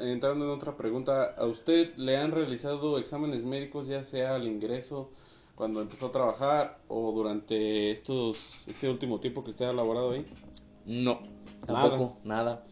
entrando 0.00 0.44
en 0.44 0.50
otra 0.50 0.76
pregunta, 0.76 1.34
¿a 1.36 1.46
usted 1.46 1.94
le 1.96 2.16
han 2.16 2.30
realizado 2.30 2.98
exámenes 2.98 3.44
médicos 3.44 3.86
ya 3.88 4.04
sea 4.04 4.34
al 4.36 4.46
ingreso 4.46 5.10
cuando 5.54 5.80
empezó 5.80 6.06
a 6.06 6.12
trabajar 6.12 6.78
o 6.88 7.12
durante 7.12 7.90
estos 7.90 8.66
este 8.68 8.88
último 8.88 9.20
tiempo 9.20 9.42
que 9.44 9.50
usted 9.50 9.66
ha 9.66 9.72
laborado 9.72 10.12
ahí? 10.12 10.24
No, 10.86 11.20
tampoco, 11.66 12.18
nada. 12.24 12.64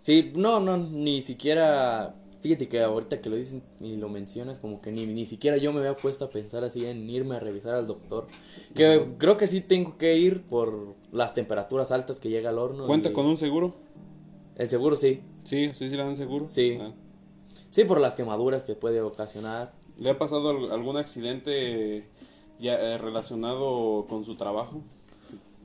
Sí, 0.00 0.32
no, 0.36 0.60
no, 0.60 0.76
ni 0.76 1.22
siquiera. 1.22 2.14
Fíjate 2.40 2.68
que 2.68 2.82
ahorita 2.82 3.22
que 3.22 3.30
lo 3.30 3.36
dicen 3.36 3.62
y 3.80 3.96
lo 3.96 4.10
mencionas, 4.10 4.58
como 4.58 4.82
que 4.82 4.92
ni, 4.92 5.06
ni 5.06 5.24
siquiera 5.24 5.56
yo 5.56 5.72
me 5.72 5.78
había 5.78 5.94
puesto 5.96 6.26
a 6.26 6.28
pensar 6.28 6.62
así 6.62 6.84
en 6.84 7.08
irme 7.08 7.36
a 7.36 7.40
revisar 7.40 7.74
al 7.74 7.86
doctor. 7.86 8.26
Que 8.74 9.06
creo 9.16 9.38
que 9.38 9.46
sí 9.46 9.62
tengo 9.62 9.96
que 9.96 10.18
ir 10.18 10.42
por 10.42 10.94
las 11.10 11.32
temperaturas 11.32 11.90
altas 11.90 12.20
que 12.20 12.28
llega 12.28 12.50
al 12.50 12.58
horno. 12.58 12.84
¿Cuenta 12.86 13.08
y- 13.08 13.12
con 13.14 13.24
un 13.24 13.38
seguro? 13.38 13.74
El 14.56 14.68
seguro 14.68 14.96
sí. 14.96 15.22
Sí, 15.44 15.70
sí, 15.74 15.88
sí 15.90 15.96
le 15.96 16.02
dan 16.04 16.16
seguro. 16.16 16.46
Sí. 16.46 16.78
Ah. 16.80 16.92
Sí, 17.70 17.84
por 17.84 18.00
las 18.00 18.14
quemaduras 18.14 18.62
que 18.64 18.74
puede 18.74 19.00
ocasionar. 19.00 19.72
¿Le 19.98 20.10
ha 20.10 20.18
pasado 20.18 20.50
al- 20.50 20.70
algún 20.72 20.96
accidente 20.96 22.08
ya 22.58 22.74
eh, 22.74 22.98
relacionado 22.98 24.06
con 24.08 24.24
su 24.24 24.36
trabajo? 24.36 24.82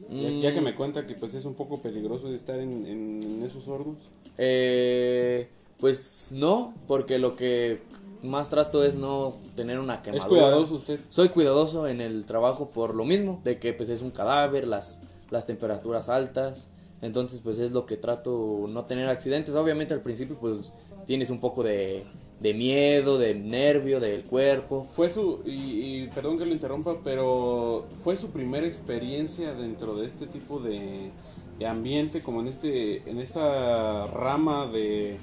Ya, 0.09 0.29
ya 0.29 0.53
que 0.53 0.61
Mm. 0.61 0.63
me 0.63 0.75
cuenta 0.75 1.05
que 1.05 1.13
pues 1.15 1.33
es 1.33 1.45
un 1.45 1.53
poco 1.55 1.81
peligroso 1.81 2.29
de 2.29 2.35
estar 2.35 2.59
en 2.59 3.43
esos 3.43 3.67
hornos. 3.67 3.97
Eh, 4.37 5.49
pues 5.77 6.31
no, 6.33 6.73
porque 6.87 7.19
lo 7.19 7.35
que 7.35 7.81
más 8.23 8.49
trato 8.49 8.83
es 8.83 8.95
no 8.95 9.35
tener 9.55 9.79
una 9.79 10.01
quemadura. 10.01 10.23
¿Es 10.23 10.29
cuidadoso 10.29 10.75
usted? 10.75 10.99
Soy 11.09 11.29
cuidadoso 11.29 11.87
en 11.87 12.01
el 12.01 12.25
trabajo 12.25 12.69
por 12.69 12.95
lo 12.95 13.05
mismo, 13.05 13.39
de 13.43 13.59
que 13.59 13.73
pues 13.73 13.89
es 13.89 14.01
un 14.01 14.11
cadáver, 14.11 14.67
las, 14.67 14.99
las 15.29 15.45
temperaturas 15.45 16.09
altas, 16.09 16.67
entonces 17.01 17.41
pues 17.41 17.59
es 17.59 17.71
lo 17.71 17.85
que 17.85 17.97
trato 17.97 18.65
no 18.69 18.85
tener 18.85 19.07
accidentes. 19.07 19.55
Obviamente 19.55 19.93
al 19.93 20.01
principio 20.01 20.37
pues 20.39 20.73
tienes 21.05 21.29
un 21.29 21.39
poco 21.39 21.63
de, 21.63 22.05
de 22.39 22.53
miedo, 22.53 23.17
de 23.17 23.35
nervio 23.35 23.99
del 23.99 24.23
cuerpo. 24.23 24.83
Fue 24.83 25.09
su, 25.09 25.41
y, 25.45 26.03
y 26.03 26.07
perdón 26.13 26.37
que 26.37 26.45
lo 26.45 26.53
interrumpa, 26.53 26.97
pero 27.03 27.87
fue 28.03 28.15
su 28.15 28.29
primera 28.29 28.67
experiencia 28.67 29.53
dentro 29.53 29.95
de 29.95 30.07
este 30.07 30.27
tipo 30.27 30.59
de, 30.59 31.11
de 31.57 31.67
ambiente, 31.67 32.21
como 32.21 32.41
en 32.41 32.47
este, 32.47 33.09
en 33.09 33.19
esta 33.19 34.07
rama 34.07 34.67
de, 34.67 35.17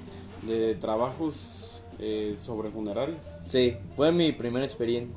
de 0.47 0.75
trabajos 0.75 1.83
eh, 1.99 2.35
sobre 2.37 2.69
funerarias. 2.69 3.39
Sí, 3.45 3.75
fue 3.95 4.11
mi 4.11 4.31
primera 4.31 4.65
experiencia. 4.65 5.15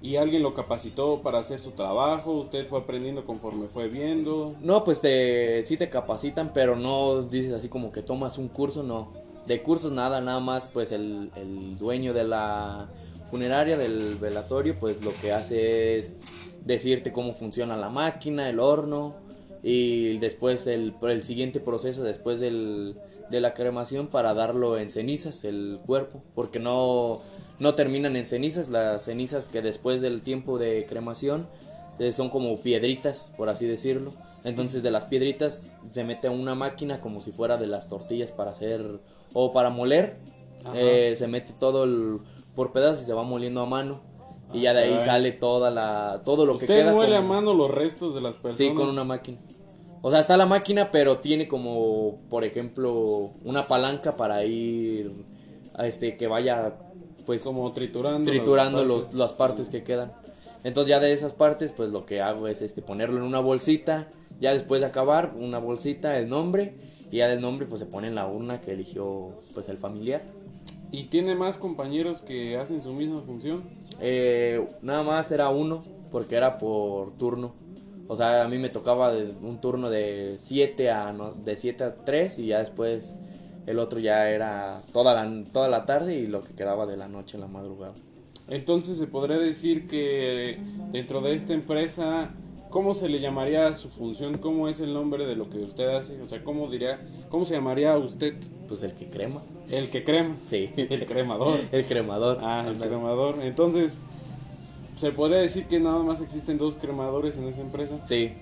Y 0.00 0.16
alguien 0.16 0.42
lo 0.42 0.54
capacitó 0.54 1.22
para 1.22 1.38
hacer 1.38 1.58
su 1.60 1.72
trabajo, 1.72 2.32
usted 2.32 2.66
fue 2.66 2.78
aprendiendo 2.78 3.24
conforme 3.24 3.66
fue 3.66 3.88
viendo. 3.88 4.54
No, 4.60 4.84
pues 4.84 5.00
te, 5.00 5.64
sí 5.64 5.76
te 5.76 5.90
capacitan, 5.90 6.52
pero 6.54 6.76
no 6.76 7.22
dices 7.22 7.52
así 7.52 7.68
como 7.68 7.90
que 7.90 8.02
tomas 8.02 8.38
un 8.38 8.48
curso, 8.48 8.82
no. 8.82 9.10
De 9.46 9.62
cursos 9.62 9.90
nada, 9.90 10.20
nada 10.20 10.40
más 10.40 10.68
pues 10.68 10.92
el, 10.92 11.32
el 11.34 11.78
dueño 11.78 12.12
de 12.12 12.24
la 12.24 12.88
funeraria, 13.30 13.76
del 13.76 14.14
velatorio, 14.16 14.78
pues 14.78 15.02
lo 15.02 15.12
que 15.14 15.32
hace 15.32 15.98
es 15.98 16.18
decirte 16.64 17.12
cómo 17.12 17.34
funciona 17.34 17.76
la 17.76 17.88
máquina, 17.88 18.48
el 18.48 18.60
horno 18.60 19.16
y 19.62 20.18
después 20.18 20.66
el, 20.66 20.94
el 21.02 21.24
siguiente 21.24 21.60
proceso 21.60 22.02
después 22.02 22.40
del, 22.40 22.94
de 23.30 23.40
la 23.40 23.54
cremación 23.54 24.08
para 24.08 24.34
darlo 24.34 24.78
en 24.78 24.90
cenizas, 24.90 25.44
el 25.44 25.80
cuerpo, 25.84 26.22
porque 26.34 26.58
no, 26.58 27.20
no 27.58 27.74
terminan 27.74 28.16
en 28.16 28.26
cenizas, 28.26 28.68
las 28.68 29.04
cenizas 29.04 29.48
que 29.48 29.62
después 29.62 30.00
del 30.00 30.22
tiempo 30.22 30.58
de 30.58 30.86
cremación 30.86 31.48
eh, 31.98 32.12
son 32.12 32.30
como 32.30 32.56
piedritas, 32.56 33.32
por 33.36 33.48
así 33.48 33.66
decirlo. 33.66 34.12
Entonces 34.44 34.82
de 34.82 34.90
las 34.90 35.04
piedritas 35.04 35.70
se 35.90 36.04
mete 36.04 36.28
a 36.28 36.30
una 36.30 36.54
máquina 36.54 37.00
como 37.00 37.20
si 37.20 37.32
fuera 37.32 37.56
de 37.56 37.66
las 37.66 37.88
tortillas 37.88 38.30
para 38.30 38.52
hacer 38.52 39.00
o 39.34 39.52
para 39.52 39.70
moler. 39.70 40.16
Eh, 40.74 41.14
se 41.16 41.26
mete 41.26 41.52
todo 41.58 41.84
el, 41.84 42.18
por 42.54 42.72
pedazos 42.72 43.02
y 43.02 43.06
se 43.06 43.12
va 43.12 43.22
moliendo 43.24 43.60
a 43.60 43.66
mano. 43.66 44.02
Y 44.52 44.62
ya 44.62 44.72
de 44.72 44.80
ahí 44.80 44.90
caray. 44.90 45.04
sale 45.04 45.32
toda 45.32 45.70
la 45.70 46.22
todo 46.24 46.46
lo 46.46 46.56
que 46.56 46.64
¿Usted 46.64 46.82
queda. 46.82 46.92
muele 46.92 47.16
a 47.16 47.20
mano 47.22 47.52
los 47.52 47.70
restos 47.70 48.14
de 48.14 48.20
las 48.20 48.36
personas? 48.36 48.56
Sí, 48.56 48.74
con 48.74 48.88
una 48.88 49.04
máquina. 49.04 49.38
O 50.00 50.10
sea, 50.10 50.20
está 50.20 50.36
la 50.36 50.46
máquina, 50.46 50.90
pero 50.90 51.18
tiene 51.18 51.48
como, 51.48 52.18
por 52.30 52.44
ejemplo, 52.44 53.32
una 53.44 53.66
palanca 53.66 54.16
para 54.16 54.44
ir 54.44 55.12
a 55.74 55.86
este 55.86 56.14
que 56.14 56.28
vaya 56.28 56.74
pues 57.28 57.42
Como 57.42 57.70
triturando. 57.72 58.30
triturando 58.30 58.78
las 58.78 58.86
los, 58.88 59.00
partes. 59.04 59.18
las 59.18 59.32
partes 59.34 59.68
que 59.68 59.82
quedan. 59.84 60.12
Entonces 60.64 60.88
ya 60.88 60.98
de 60.98 61.12
esas 61.12 61.34
partes, 61.34 61.72
pues 61.72 61.90
lo 61.90 62.06
que 62.06 62.22
hago 62.22 62.48
es 62.48 62.62
este 62.62 62.80
ponerlo 62.80 63.18
en 63.18 63.22
una 63.24 63.38
bolsita, 63.38 64.08
ya 64.40 64.54
después 64.54 64.80
de 64.80 64.86
acabar, 64.86 65.34
una 65.36 65.58
bolsita, 65.58 66.16
el 66.18 66.30
nombre, 66.30 66.72
y 67.10 67.18
ya 67.18 67.28
del 67.28 67.42
nombre 67.42 67.66
pues 67.66 67.80
se 67.80 67.86
pone 67.86 68.08
en 68.08 68.14
la 68.14 68.26
urna 68.26 68.62
que 68.62 68.72
eligió 68.72 69.34
pues 69.52 69.68
el 69.68 69.76
familiar. 69.76 70.22
¿Y 70.90 71.04
tiene 71.08 71.34
más 71.34 71.58
compañeros 71.58 72.22
que 72.22 72.56
hacen 72.56 72.80
su 72.80 72.94
misma 72.94 73.20
función? 73.20 73.62
Eh, 74.00 74.66
nada 74.80 75.02
más 75.02 75.30
era 75.30 75.50
uno, 75.50 75.84
porque 76.10 76.34
era 76.34 76.56
por 76.56 77.14
turno. 77.18 77.52
O 78.08 78.16
sea, 78.16 78.42
a 78.42 78.48
mí 78.48 78.56
me 78.56 78.70
tocaba 78.70 79.12
de- 79.12 79.34
un 79.42 79.60
turno 79.60 79.90
de 79.90 80.36
7 80.40 80.90
a 80.90 81.12
no, 81.12 81.32
de 81.32 81.56
7 81.58 81.84
a 81.84 81.94
3 81.94 82.38
y 82.38 82.46
ya 82.46 82.60
después 82.60 83.12
el 83.68 83.78
otro 83.78 84.00
ya 84.00 84.30
era 84.30 84.80
toda 84.94 85.14
la, 85.14 85.44
toda 85.52 85.68
la 85.68 85.84
tarde 85.84 86.16
y 86.18 86.26
lo 86.26 86.40
que 86.40 86.54
quedaba 86.54 86.86
de 86.86 86.96
la 86.96 87.06
noche 87.06 87.36
en 87.36 87.42
la 87.42 87.48
madrugada. 87.48 87.92
Entonces 88.48 88.96
se 88.96 89.06
podría 89.06 89.36
decir 89.36 89.86
que 89.86 90.58
dentro 90.90 91.20
de 91.20 91.34
esta 91.34 91.52
empresa, 91.52 92.30
¿cómo 92.70 92.94
se 92.94 93.10
le 93.10 93.20
llamaría 93.20 93.66
a 93.66 93.74
su 93.74 93.90
función? 93.90 94.38
¿Cómo 94.38 94.68
es 94.68 94.80
el 94.80 94.94
nombre 94.94 95.26
de 95.26 95.36
lo 95.36 95.50
que 95.50 95.58
usted 95.58 95.86
hace? 95.88 96.18
O 96.22 96.26
sea, 96.26 96.42
¿cómo 96.42 96.66
diría, 96.68 96.98
cómo 97.28 97.44
se 97.44 97.54
llamaría 97.54 97.92
a 97.92 97.98
usted? 97.98 98.34
Pues 98.68 98.82
el 98.82 98.94
que 98.94 99.10
crema. 99.10 99.42
El 99.70 99.90
que 99.90 100.02
crema. 100.02 100.34
Sí. 100.42 100.70
El 100.76 101.04
cremador. 101.04 101.60
El 101.72 101.84
cremador. 101.84 102.38
Ah, 102.40 102.64
el 102.66 102.78
cremador. 102.78 103.42
Entonces, 103.42 104.00
se 104.98 105.12
podría 105.12 105.40
decir 105.40 105.66
que 105.66 105.78
nada 105.78 106.02
más 106.02 106.22
existen 106.22 106.56
dos 106.56 106.76
cremadores 106.76 107.36
en 107.36 107.44
esa 107.44 107.60
empresa. 107.60 108.02
Sí, 108.06 108.32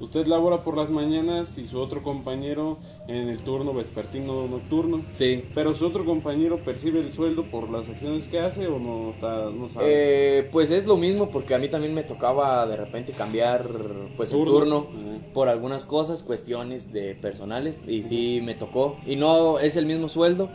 Usted 0.00 0.26
labora 0.26 0.64
por 0.64 0.76
las 0.76 0.90
mañanas 0.90 1.56
y 1.58 1.66
su 1.66 1.80
otro 1.80 2.02
compañero 2.02 2.78
en 3.06 3.28
el 3.28 3.38
turno 3.38 3.72
vespertino 3.72 4.46
nocturno. 4.48 5.02
sí. 5.12 5.44
Pero 5.54 5.74
su 5.74 5.86
otro 5.86 6.04
compañero 6.04 6.58
percibe 6.64 7.00
el 7.00 7.12
sueldo 7.12 7.44
por 7.44 7.70
las 7.70 7.88
acciones 7.88 8.26
que 8.26 8.40
hace 8.40 8.66
o 8.66 8.78
no 8.78 9.10
está, 9.10 9.50
no 9.50 9.68
sabe. 9.68 9.86
Eh, 9.88 10.48
pues 10.50 10.70
es 10.70 10.86
lo 10.86 10.96
mismo 10.96 11.30
porque 11.30 11.54
a 11.54 11.58
mí 11.58 11.68
también 11.68 11.94
me 11.94 12.02
tocaba 12.02 12.66
de 12.66 12.76
repente 12.76 13.12
cambiar 13.12 13.68
pues 14.16 14.32
el 14.32 14.38
Turno. 14.38 14.52
turno 14.58 14.88
Ajá. 14.92 15.32
por 15.32 15.48
algunas 15.48 15.84
cosas, 15.84 16.22
cuestiones 16.22 16.92
de 16.92 17.14
personales 17.14 17.76
y 17.86 18.02
sí 18.02 18.40
me 18.42 18.54
tocó 18.54 18.96
y 19.06 19.16
no 19.16 19.58
es 19.58 19.76
el 19.76 19.86
mismo 19.86 20.08
sueldo, 20.08 20.50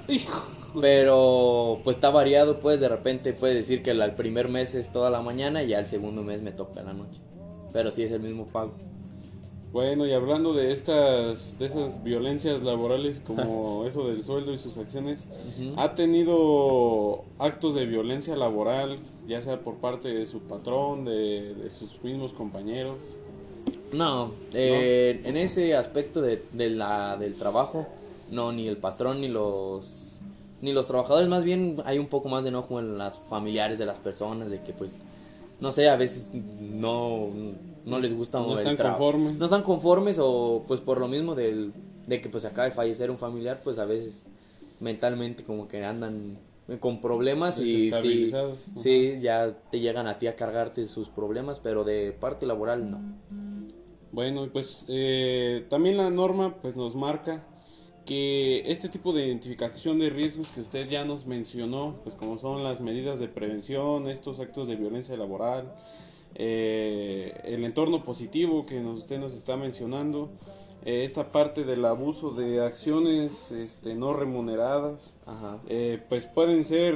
pero 0.82 1.80
pues 1.84 1.98
está 1.98 2.10
variado, 2.10 2.60
pues 2.60 2.80
de 2.80 2.90
repente 2.90 3.34
puedes 3.34 3.56
decir 3.56 3.82
que 3.84 3.92
el, 3.92 4.16
primer 4.16 4.50
mes 4.50 4.76
es 4.76 4.92
toda 4.92 5.10
la 5.10 5.22
mañana 5.22 5.64
y 5.64 5.70
ya 5.70 5.80
el 5.80 5.88
segundo 5.88 6.24
mes 6.24 6.42
me 6.42 6.52
toca 6.52 6.82
la 6.84 6.94
noche. 6.94 7.20
Pero 7.72 7.92
sí 7.92 8.04
es 8.04 8.12
el 8.12 8.22
mismo 8.22 8.48
pago. 8.48 8.74
Bueno, 9.72 10.08
y 10.08 10.14
hablando 10.14 10.54
de 10.54 10.72
estas, 10.72 11.60
de 11.60 11.68
esas 11.68 12.04
violencias 12.04 12.64
laborales 12.64 13.20
como 13.20 13.86
eso 13.88 14.08
del 14.08 14.24
sueldo 14.24 14.52
y 14.54 14.58
sus 14.58 14.78
acciones. 14.78 15.26
¿ha 15.78 15.94
tenido 15.94 17.24
actos 17.38 17.76
de 17.76 17.86
violencia 17.86 18.36
laboral, 18.36 18.98
ya 19.28 19.42
sea 19.42 19.60
por 19.60 19.76
parte 19.76 20.10
de 20.14 20.26
su 20.26 20.40
patrón, 20.42 21.06
de, 21.06 21.54
de 21.54 21.70
sus 21.70 22.02
mismos 22.04 22.34
compañeros? 22.34 22.98
No, 23.92 24.32
eh, 24.54 25.22
en 25.24 25.38
ese 25.38 25.76
aspecto 25.76 26.22
de, 26.22 26.44
de 26.54 26.70
la, 26.70 27.18
del 27.18 27.36
trabajo, 27.36 27.88
no, 28.32 28.52
ni 28.52 28.68
el 28.68 28.78
patrón 28.78 29.22
ni 29.22 29.28
los 29.28 30.06
ni 30.62 30.74
los 30.74 30.88
trabajadores, 30.88 31.30
más 31.30 31.44
bien 31.46 31.82
hay 31.86 32.00
un 32.00 32.08
poco 32.08 32.28
más 32.28 32.44
de 32.44 32.50
enojo 32.50 32.80
en 32.80 32.98
las 32.98 33.18
familiares 33.18 33.80
de 33.80 33.86
las 33.86 33.98
personas, 33.98 34.50
de 34.50 34.62
que 34.62 34.74
pues, 34.74 34.98
no 35.62 35.72
sé, 35.72 35.90
a 35.90 35.96
veces 35.96 36.32
no, 36.34 37.30
no 37.90 38.00
les 38.00 38.16
gusta 38.16 38.40
No 38.40 38.54
el 38.54 38.60
están 38.60 38.78
trabajo. 38.78 38.98
conformes. 39.04 39.36
No 39.38 39.46
están 39.46 39.64
conformes 39.64 40.18
o 40.20 40.64
pues 40.68 40.80
por 40.82 41.00
lo 41.00 41.08
mismo 41.08 41.36
del, 41.36 41.74
de 42.08 42.22
que 42.22 42.30
pues 42.30 42.46
acaba 42.46 42.66
de 42.66 42.72
fallecer 42.72 43.12
un 43.12 43.18
familiar, 43.18 43.62
pues 43.64 43.78
a 43.80 43.86
veces 43.86 44.26
mentalmente 44.80 45.44
como 45.44 45.68
que 45.68 45.84
andan 45.84 46.38
con 46.80 47.02
problemas 47.02 47.60
y 47.60 47.92
sí, 48.76 49.18
ya 49.22 49.58
te 49.72 49.80
llegan 49.80 50.06
a 50.08 50.20
ti 50.20 50.28
a 50.28 50.36
cargarte 50.36 50.86
sus 50.86 51.10
problemas, 51.10 51.60
pero 51.60 51.84
de 51.84 52.12
parte 52.12 52.46
laboral 52.46 52.92
no. 52.92 53.00
Bueno, 54.12 54.48
pues 54.52 54.86
eh, 54.88 55.66
también 55.70 55.98
la 55.98 56.10
norma 56.10 56.56
pues 56.62 56.76
nos 56.76 56.96
marca 56.96 57.44
que 58.06 58.64
este 58.72 58.90
tipo 58.90 59.14
de 59.14 59.28
identificación 59.28 60.00
de 60.00 60.10
riesgos 60.10 60.50
que 60.50 60.62
usted 60.62 60.90
ya 60.90 61.06
nos 61.06 61.26
mencionó, 61.28 61.96
pues 62.04 62.16
como 62.16 62.40
son 62.40 62.64
las 62.64 62.82
medidas 62.82 63.20
de 63.20 63.28
prevención, 63.28 64.08
estos 64.10 64.40
actos 64.40 64.68
de 64.68 64.76
violencia 64.76 65.16
laboral, 65.16 65.76
eh, 66.36 67.40
el 67.44 67.64
entorno 67.64 68.04
positivo 68.04 68.66
que 68.66 68.80
nos, 68.80 69.00
usted 69.00 69.20
nos 69.20 69.34
está 69.34 69.58
mencionando, 69.58 70.30
eh, 70.86 71.04
esta 71.04 71.32
parte 71.32 71.64
del 71.64 71.84
abuso 71.86 72.32
de 72.32 72.64
acciones 72.64 73.52
este, 73.52 73.96
no 73.96 74.14
remuneradas, 74.14 75.16
eh, 75.68 76.02
pues 76.08 76.26
pueden 76.26 76.66
ser 76.66 76.96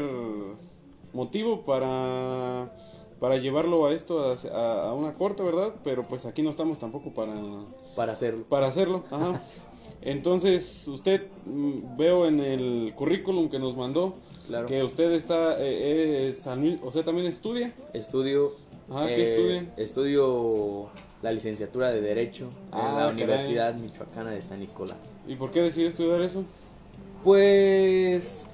motivo 1.14 1.62
para 1.62 2.72
para 3.20 3.38
llevarlo 3.38 3.86
a 3.86 3.94
esto 3.94 4.36
a, 4.54 4.90
a, 4.90 4.94
una 4.94 5.14
corte, 5.14 5.44
¿verdad? 5.44 5.76
Pero 5.82 6.04
pues 6.04 6.26
aquí 6.26 6.42
no 6.42 6.50
estamos 6.50 6.78
tampoco 6.78 7.14
para 7.14 7.34
para 7.96 8.14
hacerlo. 8.14 8.46
Para 8.50 8.68
hacerlo, 8.68 9.06
ajá. 9.12 9.42
Entonces, 10.02 10.86
usted 10.90 11.28
mm, 11.46 11.96
veo 11.96 12.26
en 12.26 12.42
el 12.42 12.94
currículum 12.96 13.50
que 13.50 13.60
nos 13.60 13.78
mandó 13.78 14.16
que 14.68 14.84
usted 14.84 15.12
está, 15.14 15.56
eh, 15.60 16.36
o 16.82 16.92
sea, 16.92 17.04
también 17.06 17.28
estudia. 17.28 17.74
Estudio. 17.94 18.52
Ajá, 18.90 19.08
¿qué 19.08 19.16
eh, 19.16 19.30
estudia? 19.30 19.74
Estudio 19.78 20.90
la 21.22 21.32
licenciatura 21.32 21.92
de 21.92 22.02
Derecho 22.02 22.50
en 22.72 22.80
la 22.80 23.06
ah, 23.06 23.10
Universidad 23.10 23.74
Michoacana 23.76 24.32
de 24.32 24.42
San 24.42 24.60
Nicolás. 24.60 24.98
¿Y 25.28 25.36
por 25.36 25.52
qué 25.52 25.62
decidió 25.62 25.90
estudiar 25.90 26.22
eso? 26.22 26.44
Pues 27.24 28.48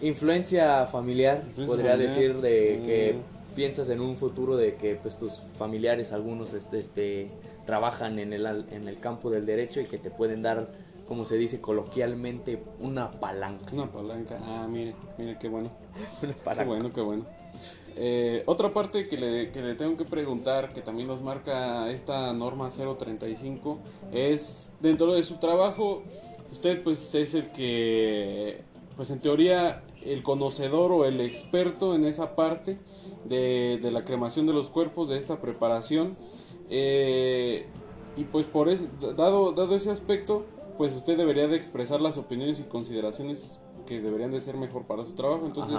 influencia 0.00 0.86
familiar, 0.86 1.40
podría 1.66 1.96
decir, 1.96 2.40
de 2.40 2.82
que 2.84 3.14
mm. 3.14 3.54
piensas 3.54 3.88
en 3.88 4.00
un 4.00 4.16
futuro 4.16 4.56
de 4.56 4.74
que 4.74 4.96
pues 4.96 5.16
tus 5.16 5.40
familiares, 5.54 6.12
algunos 6.12 6.52
este, 6.52 6.80
este 6.80 7.30
trabajan 7.64 8.18
en 8.18 8.32
el, 8.32 8.46
en 8.70 8.88
el 8.88 8.98
campo 8.98 9.30
del 9.30 9.46
derecho 9.46 9.80
y 9.80 9.84
que 9.84 9.98
te 9.98 10.10
pueden 10.10 10.42
dar 10.42 10.68
como 11.06 11.24
se 11.24 11.36
dice 11.36 11.60
coloquialmente, 11.60 12.60
una 12.80 13.12
palanca. 13.12 13.72
Una 13.72 13.90
palanca, 13.90 14.38
ah, 14.42 14.66
mire, 14.68 14.94
mire 15.18 15.38
qué 15.38 15.48
bueno. 15.48 15.70
Qué 16.20 16.64
bueno, 16.64 16.92
qué 16.92 17.00
bueno. 17.00 17.24
Eh, 17.96 18.42
otra 18.46 18.70
parte 18.70 19.06
que 19.06 19.16
le, 19.16 19.50
que 19.52 19.62
le 19.62 19.74
tengo 19.74 19.96
que 19.96 20.04
preguntar, 20.04 20.72
que 20.74 20.82
también 20.82 21.08
nos 21.08 21.22
marca 21.22 21.90
esta 21.90 22.32
norma 22.34 22.68
035, 22.68 23.78
es 24.12 24.70
dentro 24.80 25.14
de 25.14 25.22
su 25.22 25.36
trabajo, 25.38 26.02
usted 26.52 26.82
pues 26.82 27.14
es 27.14 27.34
el 27.34 27.50
que, 27.52 28.62
pues 28.96 29.10
en 29.10 29.20
teoría, 29.20 29.82
el 30.04 30.22
conocedor 30.22 30.92
o 30.92 31.04
el 31.06 31.20
experto 31.20 31.94
en 31.94 32.04
esa 32.04 32.36
parte 32.36 32.78
de, 33.24 33.78
de 33.80 33.90
la 33.90 34.04
cremación 34.04 34.46
de 34.46 34.52
los 34.52 34.68
cuerpos, 34.68 35.08
de 35.08 35.18
esta 35.18 35.40
preparación. 35.40 36.16
Eh, 36.68 37.66
y 38.16 38.24
pues 38.24 38.46
por 38.46 38.68
eso, 38.68 38.86
dado, 39.16 39.52
dado 39.52 39.76
ese 39.76 39.90
aspecto, 39.90 40.46
pues 40.76 40.94
usted 40.94 41.16
debería 41.16 41.48
de 41.48 41.56
expresar 41.56 42.00
las 42.00 42.18
opiniones 42.18 42.60
y 42.60 42.64
consideraciones 42.64 43.60
que 43.86 44.00
deberían 44.00 44.32
de 44.32 44.40
ser 44.40 44.56
mejor 44.56 44.86
para 44.86 45.04
su 45.04 45.14
trabajo. 45.14 45.46
Entonces, 45.46 45.76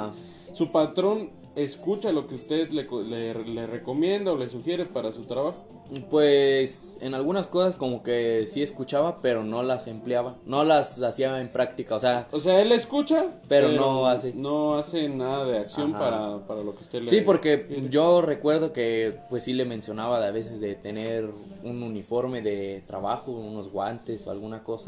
su 0.54 0.72
patrón 0.72 1.30
escucha 1.56 2.12
lo 2.12 2.28
que 2.28 2.36
usted 2.36 2.70
le, 2.70 2.86
le, 3.34 3.68
recomienda 3.68 4.32
o 4.32 4.38
le 4.38 4.48
sugiere 4.48 4.86
para 4.86 5.12
su 5.12 5.24
trabajo. 5.24 5.66
Pues 6.10 6.98
en 7.00 7.14
algunas 7.14 7.48
cosas 7.48 7.76
como 7.76 8.04
que 8.04 8.46
sí 8.46 8.62
escuchaba, 8.62 9.22
pero 9.22 9.44
no 9.44 9.64
las 9.64 9.88
empleaba, 9.88 10.36
no 10.46 10.66
las 10.66 11.02
hacía 11.02 11.40
en 11.40 11.50
práctica, 11.50 11.96
o 11.96 12.00
sea... 12.00 12.28
O 12.32 12.42
sea, 12.42 12.62
él 12.62 12.74
escucha, 12.74 13.28
pero, 13.48 13.70
no 13.70 14.06
hace. 14.06 14.34
No 14.34 14.76
hace 14.76 15.08
nada 15.08 15.46
de 15.46 15.60
acción 15.60 15.94
para, 15.94 16.46
para, 16.46 16.62
lo 16.62 16.76
que 16.76 16.84
usted 16.84 17.04
le... 17.04 17.10
Sí, 17.10 17.22
porque 17.22 17.88
yo 17.90 18.22
recuerdo 18.22 18.74
que 18.74 19.18
pues 19.30 19.44
sí 19.44 19.54
le 19.54 19.64
mencionaba 19.64 20.20
de 20.20 20.28
a 20.28 20.32
veces 20.32 20.60
de 20.60 20.76
tener 20.76 21.30
un 21.64 21.82
uniforme 21.82 22.42
de 22.42 22.84
trabajo, 22.86 23.32
unos 23.32 23.72
guantes 23.72 24.28
o 24.28 24.32
alguna 24.32 24.64
cosa 24.64 24.87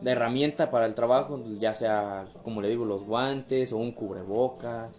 de 0.00 0.10
herramienta 0.10 0.70
para 0.70 0.86
el 0.86 0.94
trabajo, 0.94 1.42
ya 1.58 1.74
sea, 1.74 2.28
como 2.42 2.60
le 2.60 2.68
digo, 2.68 2.84
los 2.84 3.04
guantes 3.04 3.72
o 3.72 3.78
un 3.78 3.92
cubrebocas. 3.92 4.90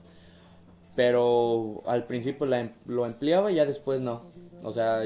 Pero 0.95 1.83
al 1.85 2.05
principio 2.05 2.47
la, 2.47 2.61
em, 2.61 2.71
lo 2.87 3.05
empleaba 3.05 3.51
y 3.51 3.55
ya 3.55 3.65
después 3.65 4.01
no. 4.01 4.23
O 4.63 4.71
sea, 4.71 5.03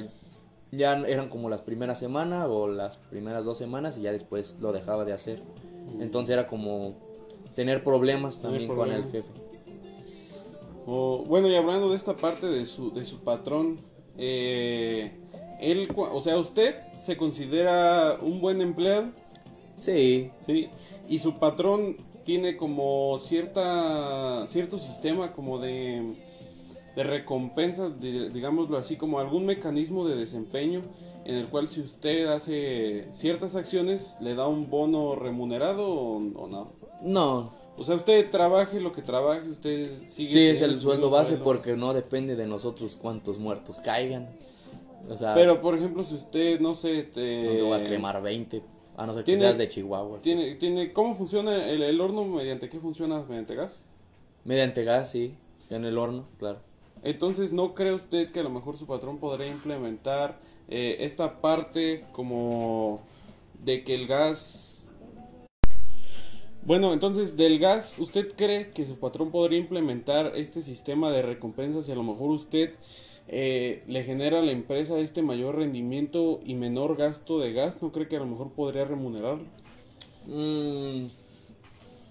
ya 0.72 0.94
eran 0.94 1.28
como 1.28 1.50
las 1.50 1.62
primeras 1.62 2.00
semanas 2.00 2.48
o 2.50 2.68
las 2.68 2.98
primeras 2.98 3.44
dos 3.44 3.58
semanas 3.58 3.98
y 3.98 4.04
ya 4.04 4.12
después 4.12 4.58
lo 4.62 4.72
dejaba 4.72 5.04
de 5.04 5.14
hacer. 5.14 5.42
Entonces 6.00 6.34
era 6.34 6.48
como 6.48 6.94
tener 7.56 7.84
problemas 7.84 8.42
también 8.42 8.74
con 8.74 8.92
el 8.92 9.04
jefe. 9.12 9.30
bueno, 10.86 11.50
y 11.50 11.56
hablando 11.56 11.90
de 11.90 11.98
esta 11.98 12.16
parte 12.16 12.48
de 12.48 12.66
su, 12.66 12.94
de 12.94 13.04
su 13.04 13.20
patrón, 13.20 13.78
eh, 14.18 15.12
él, 15.62 15.88
o 15.96 16.22
sea, 16.22 16.38
¿usted 16.38 16.76
se 17.06 17.18
considera 17.18 18.18
un 18.22 18.42
buen 18.42 18.62
empleado? 18.62 19.06
Sí. 19.76 20.32
Sí. 20.46 20.70
Y 21.08 21.20
su 21.20 21.40
patrón 21.40 21.98
tiene 22.24 22.58
como 22.58 23.18
cierta 23.20 24.46
cierto 24.48 24.78
sistema 24.78 25.34
como 25.34 25.60
de 25.60 26.16
de 26.96 27.04
recompensa, 27.04 27.90
digámoslo 27.90 28.78
así, 28.78 28.98
como 28.98 29.20
algún 29.20 29.46
mecanismo 29.46 30.08
de 30.08 30.16
desempeño 30.16 30.82
en 31.24 31.36
el 31.36 31.48
cual 31.48 31.68
si 31.68 31.80
usted 31.80 32.28
hace 32.28 33.08
ciertas 33.14 33.56
acciones 33.56 34.18
le 34.20 34.36
da 34.36 34.48
un 34.48 34.70
bono 34.70 35.16
remunerado 35.16 35.88
o, 35.90 36.48
no. 36.48 36.74
No. 37.02 37.54
O 37.78 37.84
sea, 37.84 37.96
usted 37.96 38.30
trabaje 38.30 38.82
lo 38.82 38.92
que 38.92 39.02
trabaje, 39.02 39.48
usted 39.50 40.00
sigue. 40.10 40.32
Sí, 40.32 40.48
es 40.48 40.62
el 40.62 40.80
sueldo 40.80 41.10
base 41.10 41.38
porque 41.38 41.78
no 41.78 41.94
depende 41.94 42.36
de 42.36 42.46
nosotros 42.46 42.98
cuántos 43.02 43.38
muertos 43.38 43.80
caigan. 43.80 44.30
O 45.10 45.18
sea, 45.18 45.34
pero 45.34 45.62
por 45.62 45.78
ejemplo, 45.78 46.04
si 46.04 46.16
usted, 46.16 46.60
no 46.60 46.76
sé, 46.76 47.04
te... 47.04 47.60
No 47.60 47.70
va 47.70 47.78
a 47.78 47.84
cremar 47.84 48.22
20 48.22 48.62
a 48.98 49.06
no 49.06 49.14
ser 49.14 49.24
que 49.24 49.38
seas 49.38 49.58
de 49.58 49.68
Chihuahua. 49.68 50.20
Tiene, 50.22 50.56
tiene, 50.56 50.94
¿Cómo 50.94 51.16
funciona 51.16 51.70
el, 51.70 52.00
horno? 52.00 52.26
¿Mediante 52.26 52.70
qué 52.70 52.80
funciona? 52.80 53.24
¿Mediante 53.28 53.56
gas? 53.56 53.88
Mediante 54.44 54.84
gas, 54.84 55.12
sí. 55.12 55.36
En 55.70 55.86
el 55.86 55.98
horno, 55.98 56.28
claro. 56.38 56.60
Entonces, 57.04 57.54
¿no 57.54 57.74
cree 57.74 57.94
usted 57.94 58.32
que 58.32 58.42
a 58.42 58.44
lo 58.44 58.50
mejor 58.50 58.78
su 58.78 58.86
patrón 58.86 59.18
podría 59.18 59.48
implementar 59.48 60.40
eh, 60.68 60.98
esta 61.00 61.42
parte 61.42 62.06
como 62.12 63.02
de 63.64 63.84
que 63.84 63.96
el 63.96 64.08
gas... 64.08 64.92
Bueno, 66.64 66.94
entonces, 66.94 67.38
del 67.38 67.58
gas, 67.58 67.98
¿usted 67.98 68.34
cree 68.36 68.70
que 68.70 68.86
su 68.86 69.00
patrón 69.00 69.32
podría 69.32 69.58
implementar 69.58 70.34
este 70.36 70.62
sistema 70.62 71.10
de 71.10 71.24
recompensas 71.24 71.90
y 71.90 71.92
a 71.92 71.96
lo 71.96 72.04
mejor 72.04 72.30
usted 72.30 72.76
eh, 73.28 73.84
le 73.88 74.04
genera 74.04 74.40
a 74.40 74.42
la 74.42 74.52
empresa 74.52 75.00
este 75.00 75.22
mayor 75.22 75.56
rendimiento 75.56 76.40
y 76.46 76.56
menor 76.56 76.98
gasto 76.98 77.40
de 77.40 77.54
gas, 77.54 77.82
¿no 77.82 77.92
cree 77.92 78.08
que 78.08 78.18
a 78.18 78.20
lo 78.20 78.26
mejor 78.26 78.52
podría 78.52 78.86
remunerarlo? 78.86 79.46
Mm, 80.26 81.08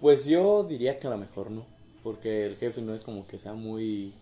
pues 0.00 0.26
yo 0.26 0.64
diría 0.64 0.98
que 0.98 1.06
a 1.06 1.10
lo 1.10 1.18
mejor 1.18 1.50
no, 1.50 1.66
porque 2.02 2.46
el 2.46 2.56
jefe 2.56 2.80
no 2.82 2.94
es 2.94 3.02
como 3.02 3.26
que 3.26 3.38
sea 3.38 3.54
muy... 3.54 4.14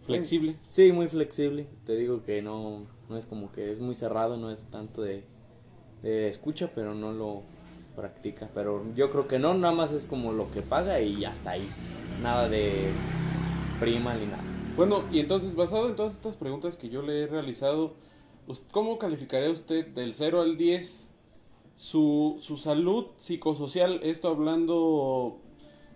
Flexible. 0.00 0.56
Sí, 0.68 0.90
muy 0.90 1.06
flexible. 1.06 1.66
Te 1.86 1.94
digo 1.94 2.24
que 2.24 2.42
no, 2.42 2.86
no 3.08 3.16
es 3.16 3.26
como 3.26 3.52
que 3.52 3.70
es 3.70 3.78
muy 3.78 3.94
cerrado, 3.94 4.36
no 4.36 4.50
es 4.50 4.64
tanto 4.64 5.02
de, 5.02 5.22
de 6.02 6.28
escucha, 6.28 6.72
pero 6.74 6.92
no 6.92 7.12
lo 7.12 7.42
practica. 7.94 8.50
Pero 8.52 8.84
yo 8.96 9.10
creo 9.10 9.28
que 9.28 9.38
no, 9.38 9.54
nada 9.54 9.72
más 9.72 9.92
es 9.92 10.08
como 10.08 10.32
lo 10.32 10.50
que 10.50 10.60
paga 10.60 11.00
y 11.00 11.20
ya 11.20 11.32
está 11.32 11.52
ahí. 11.52 11.68
Nada 12.20 12.48
de 12.48 12.88
prima 13.78 14.14
ni 14.14 14.26
nada. 14.26 14.51
Bueno, 14.74 15.02
y 15.12 15.20
entonces, 15.20 15.54
basado 15.54 15.90
en 15.90 15.96
todas 15.96 16.14
estas 16.14 16.36
preguntas 16.36 16.78
que 16.78 16.88
yo 16.88 17.02
le 17.02 17.22
he 17.22 17.26
realizado, 17.26 17.92
¿cómo 18.70 18.98
calificaría 18.98 19.50
usted 19.50 19.86
del 19.88 20.14
0 20.14 20.40
al 20.40 20.56
10 20.56 21.10
su, 21.76 22.38
su 22.40 22.56
salud 22.56 23.08
psicosocial? 23.18 24.00
Esto 24.02 24.28
hablando 24.28 25.36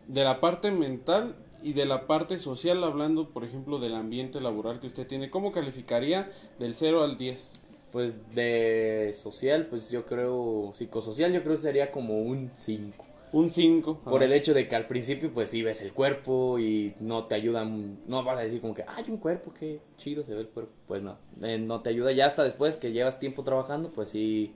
de 0.08 0.24
la 0.24 0.40
parte 0.40 0.72
mental 0.72 1.36
y 1.62 1.72
de 1.72 1.86
la 1.86 2.06
parte 2.06 2.38
social, 2.38 2.84
hablando, 2.84 3.30
por 3.30 3.44
ejemplo, 3.44 3.78
del 3.78 3.94
ambiente 3.94 4.42
laboral 4.42 4.78
que 4.78 4.88
usted 4.88 5.06
tiene. 5.06 5.30
¿Cómo 5.30 5.52
calificaría 5.52 6.28
del 6.58 6.74
0 6.74 7.02
al 7.02 7.16
10? 7.16 7.60
Pues 7.92 8.34
de 8.34 9.12
social, 9.14 9.68
pues 9.70 9.90
yo 9.90 10.04
creo, 10.04 10.72
psicosocial, 10.74 11.32
yo 11.32 11.42
creo 11.42 11.56
sería 11.56 11.90
como 11.90 12.20
un 12.20 12.50
5. 12.54 13.06
Un 13.32 13.50
5. 13.50 14.00
Por 14.04 14.22
el 14.22 14.32
hecho 14.32 14.54
de 14.54 14.68
que 14.68 14.76
al 14.76 14.86
principio, 14.86 15.32
pues 15.32 15.50
sí 15.50 15.62
ves 15.62 15.82
el 15.82 15.92
cuerpo 15.92 16.58
y 16.58 16.94
no 17.00 17.24
te 17.26 17.34
ayudan. 17.34 17.98
No 18.06 18.22
vas 18.24 18.38
a 18.38 18.42
decir 18.42 18.60
como 18.60 18.74
que, 18.74 18.84
hay 18.86 19.04
un 19.08 19.18
cuerpo, 19.18 19.52
qué 19.52 19.80
chido 19.96 20.22
se 20.24 20.34
ve 20.34 20.42
el 20.42 20.48
cuerpo. 20.48 20.72
Pues 20.86 21.02
no, 21.02 21.18
eh, 21.42 21.58
no 21.58 21.82
te 21.82 21.90
ayuda. 21.90 22.12
Ya 22.12 22.26
hasta 22.26 22.44
después 22.44 22.78
que 22.78 22.92
llevas 22.92 23.18
tiempo 23.18 23.44
trabajando, 23.44 23.92
pues 23.92 24.10
sí, 24.10 24.54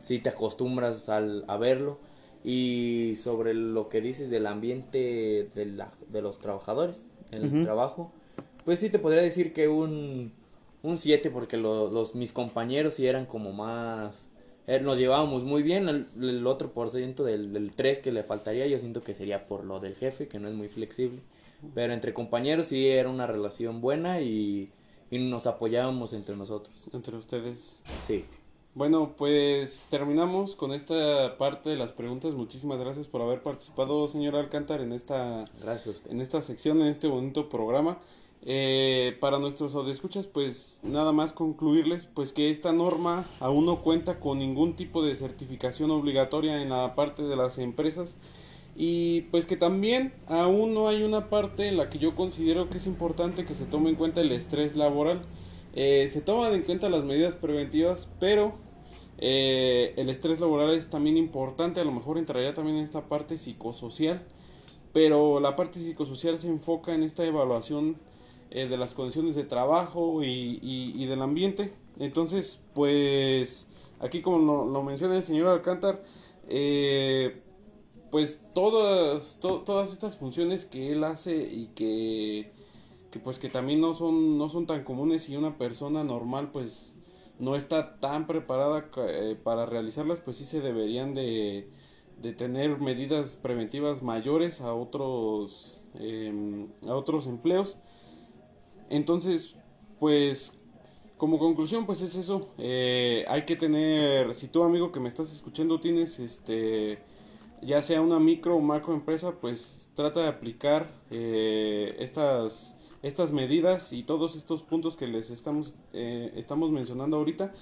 sí 0.00 0.18
te 0.18 0.28
acostumbras 0.28 1.08
al, 1.08 1.44
a 1.48 1.56
verlo. 1.56 1.98
Y 2.44 3.14
sobre 3.16 3.54
lo 3.54 3.88
que 3.88 4.02
dices 4.02 4.28
del 4.28 4.46
ambiente 4.46 5.50
de, 5.54 5.64
la, 5.64 5.92
de 6.08 6.20
los 6.20 6.38
trabajadores, 6.38 7.08
en 7.30 7.42
el 7.42 7.64
trabajo, 7.64 8.12
pues 8.64 8.80
sí 8.80 8.90
te 8.90 8.98
podría 8.98 9.22
decir 9.22 9.52
que 9.52 9.68
un 9.68 10.32
7, 10.82 11.30
porque 11.30 11.56
los, 11.56 12.14
mis 12.14 12.32
compañeros 12.32 12.94
sí 12.94 13.06
eran 13.06 13.26
como 13.26 13.52
más 13.52 14.28
eh, 14.66 14.80
nos 14.80 14.98
llevábamos 14.98 15.44
muy 15.44 15.62
bien. 15.62 15.88
El, 15.88 16.46
otro 16.46 16.72
por 16.72 16.90
ciento 16.90 17.24
del, 17.24 17.52
del 17.52 17.72
3 17.72 17.98
que 17.98 18.12
le 18.12 18.22
faltaría, 18.22 18.66
yo 18.66 18.78
siento 18.78 19.02
que 19.02 19.14
sería 19.14 19.46
por 19.46 19.64
lo 19.64 19.80
del 19.80 19.94
jefe, 19.94 20.28
que 20.28 20.38
no 20.38 20.48
es 20.48 20.54
muy 20.54 20.68
flexible. 20.68 21.20
Pero 21.74 21.92
entre 21.92 22.12
compañeros 22.12 22.66
sí 22.66 22.88
era 22.88 23.08
una 23.08 23.26
relación 23.26 23.80
buena 23.80 24.20
y, 24.20 24.70
y 25.10 25.18
nos 25.18 25.46
apoyábamos 25.46 26.12
entre 26.12 26.36
nosotros. 26.36 26.86
Entre 26.92 27.16
ustedes. 27.16 27.82
Sí. 28.06 28.24
Bueno, 28.74 29.14
pues 29.16 29.84
terminamos 29.88 30.56
con 30.56 30.72
esta 30.72 31.38
parte 31.38 31.70
de 31.70 31.76
las 31.76 31.92
preguntas. 31.92 32.34
Muchísimas 32.34 32.78
gracias 32.78 33.06
por 33.06 33.22
haber 33.22 33.40
participado, 33.40 34.08
señor 34.08 34.34
Alcántar, 34.34 34.80
en 34.80 34.92
esta, 34.92 35.44
gracias 35.62 36.04
en 36.10 36.20
esta 36.20 36.42
sección, 36.42 36.80
en 36.80 36.88
este 36.88 37.06
bonito 37.06 37.48
programa. 37.48 37.98
Eh, 38.46 39.16
para 39.20 39.38
nuestros 39.38 39.74
escuchas, 39.88 40.26
pues 40.26 40.80
nada 40.82 41.12
más 41.12 41.32
concluirles 41.32 42.04
pues 42.04 42.34
que 42.34 42.50
esta 42.50 42.74
norma 42.74 43.24
aún 43.40 43.64
no 43.64 43.80
cuenta 43.80 44.20
con 44.20 44.38
ningún 44.38 44.76
tipo 44.76 45.02
de 45.02 45.16
certificación 45.16 45.90
obligatoria 45.90 46.60
en 46.60 46.68
la 46.68 46.94
parte 46.94 47.22
de 47.22 47.36
las 47.36 47.56
empresas 47.56 48.18
y 48.76 49.22
pues 49.30 49.46
que 49.46 49.56
también 49.56 50.12
aún 50.26 50.74
no 50.74 50.88
hay 50.88 51.04
una 51.04 51.30
parte 51.30 51.68
en 51.68 51.78
la 51.78 51.88
que 51.88 51.98
yo 51.98 52.14
considero 52.14 52.68
que 52.68 52.76
es 52.76 52.86
importante 52.86 53.46
que 53.46 53.54
se 53.54 53.64
tome 53.64 53.88
en 53.88 53.96
cuenta 53.96 54.20
el 54.20 54.30
estrés 54.32 54.76
laboral. 54.76 55.22
Eh, 55.72 56.08
se 56.12 56.20
toman 56.20 56.52
en 56.52 56.62
cuenta 56.62 56.90
las 56.90 57.04
medidas 57.04 57.36
preventivas, 57.36 58.08
pero 58.20 58.54
eh, 59.18 59.94
el 59.96 60.10
estrés 60.10 60.40
laboral 60.40 60.70
es 60.70 60.90
también 60.90 61.16
importante, 61.16 61.80
a 61.80 61.84
lo 61.84 61.92
mejor 61.92 62.18
entraría 62.18 62.52
también 62.52 62.76
en 62.76 62.84
esta 62.84 63.08
parte 63.08 63.38
psicosocial, 63.38 64.22
pero 64.92 65.40
la 65.40 65.56
parte 65.56 65.78
psicosocial 65.80 66.38
se 66.38 66.48
enfoca 66.48 66.94
en 66.94 67.02
esta 67.02 67.24
evaluación 67.24 67.96
eh, 68.54 68.68
de 68.68 68.76
las 68.76 68.94
condiciones 68.94 69.34
de 69.34 69.42
trabajo 69.42 70.22
y, 70.22 70.60
y, 70.62 71.06
del 71.06 71.22
ambiente. 71.22 71.72
Entonces, 71.98 72.60
pues 72.72 73.66
aquí 73.98 74.22
como 74.22 74.64
lo, 74.64 74.82
menciona 74.84 75.16
el 75.16 75.24
señor 75.24 75.48
Alcántar, 75.48 76.04
eh, 76.48 77.42
pues 78.12 78.40
todas, 78.54 79.40
todas 79.40 79.92
estas 79.92 80.16
funciones 80.16 80.66
que 80.66 80.92
él 80.92 81.02
hace 81.02 81.36
y 81.36 81.72
que, 81.74 82.52
que 83.10 83.18
pues 83.18 83.40
que 83.40 83.48
también 83.48 83.80
no 83.80 83.92
son, 83.92 84.38
no 84.38 84.48
son 84.48 84.68
tan 84.68 84.84
comunes 84.84 85.28
y 85.28 85.36
una 85.36 85.58
persona 85.58 86.04
normal 86.04 86.52
pues 86.52 86.94
no 87.40 87.56
está 87.56 87.98
tan 87.98 88.28
preparada 88.28 88.88
eh, 89.08 89.36
para 89.42 89.66
realizarlas, 89.66 90.20
pues 90.20 90.36
sí 90.36 90.44
se 90.44 90.60
deberían 90.60 91.12
de, 91.12 91.68
de 92.22 92.32
tener 92.32 92.78
medidas 92.78 93.36
preventivas 93.36 94.02
mayores 94.04 94.60
a 94.60 94.72
otros, 94.74 95.82
em, 95.94 96.68
a 96.86 96.94
otros 96.94 97.26
empleos. 97.26 97.78
Entonces, 98.90 99.56
pues 99.98 100.58
como 101.16 101.38
conclusión, 101.38 101.86
pues 101.86 102.02
es 102.02 102.16
eso. 102.16 102.50
Eh, 102.58 103.24
hay 103.28 103.42
que 103.42 103.56
tener, 103.56 104.34
si 104.34 104.48
tú 104.48 104.62
amigo 104.64 104.92
que 104.92 105.00
me 105.00 105.08
estás 105.08 105.32
escuchando 105.32 105.80
tienes, 105.80 106.18
este, 106.18 106.98
ya 107.62 107.82
sea 107.82 108.00
una 108.00 108.18
micro 108.18 108.56
o 108.56 108.60
macro 108.60 108.94
empresa, 108.94 109.32
pues 109.40 109.90
trata 109.94 110.20
de 110.20 110.28
aplicar 110.28 110.90
eh, 111.10 111.96
estas, 111.98 112.76
estas 113.02 113.32
medidas 113.32 113.92
y 113.92 114.02
todos 114.02 114.36
estos 114.36 114.62
puntos 114.62 114.96
que 114.96 115.06
les 115.06 115.30
estamos, 115.30 115.76
eh, 115.92 116.32
estamos 116.36 116.70
mencionando 116.72 117.16
ahorita. 117.16 117.54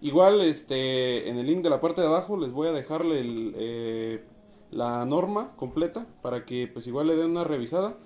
Igual, 0.00 0.40
este, 0.42 1.28
en 1.28 1.38
el 1.38 1.46
link 1.46 1.62
de 1.62 1.70
la 1.70 1.80
parte 1.80 2.00
de 2.00 2.06
abajo 2.06 2.36
les 2.36 2.52
voy 2.52 2.68
a 2.68 2.72
dejarle 2.72 3.20
el, 3.20 4.22
la 4.70 5.04
norma 5.06 5.56
completa 5.56 6.06
para 6.22 6.44
que 6.44 6.68
pues 6.68 6.86
igual 6.86 7.08
le 7.08 7.16
den 7.16 7.30
una 7.30 7.42
revisada 7.42 7.96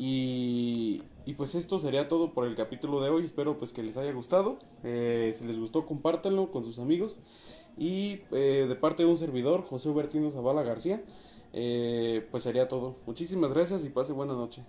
y, 0.00 1.02
pues 1.36 1.56
esto 1.56 1.80
sería 1.80 2.06
todo 2.06 2.32
por 2.32 2.46
el 2.46 2.54
capítulo 2.54 3.00
de 3.00 3.10
hoy. 3.10 3.24
Espero 3.24 3.58
pues 3.58 3.72
que 3.72 3.82
les 3.82 3.96
haya 3.96 4.12
gustado. 4.12 4.60
Eh, 4.84 5.34
si 5.36 5.44
les 5.44 5.58
gustó, 5.58 5.86
compártanlo 5.86 6.52
con 6.52 6.62
sus 6.62 6.78
amigos. 6.78 7.20
Y 7.76 8.20
eh, 8.30 8.66
de 8.68 8.76
parte 8.76 9.02
de 9.02 9.10
un 9.10 9.18
servidor, 9.18 9.64
José 9.64 9.88
Hubertino 9.88 10.30
Zavala 10.30 10.62
García, 10.62 11.02
eh, 11.52 12.26
pues 12.30 12.44
sería 12.44 12.68
todo. 12.68 12.96
Muchísimas 13.06 13.52
gracias 13.52 13.84
y 13.84 13.88
pase 13.88 14.12
buena 14.12 14.34
noche. 14.34 14.62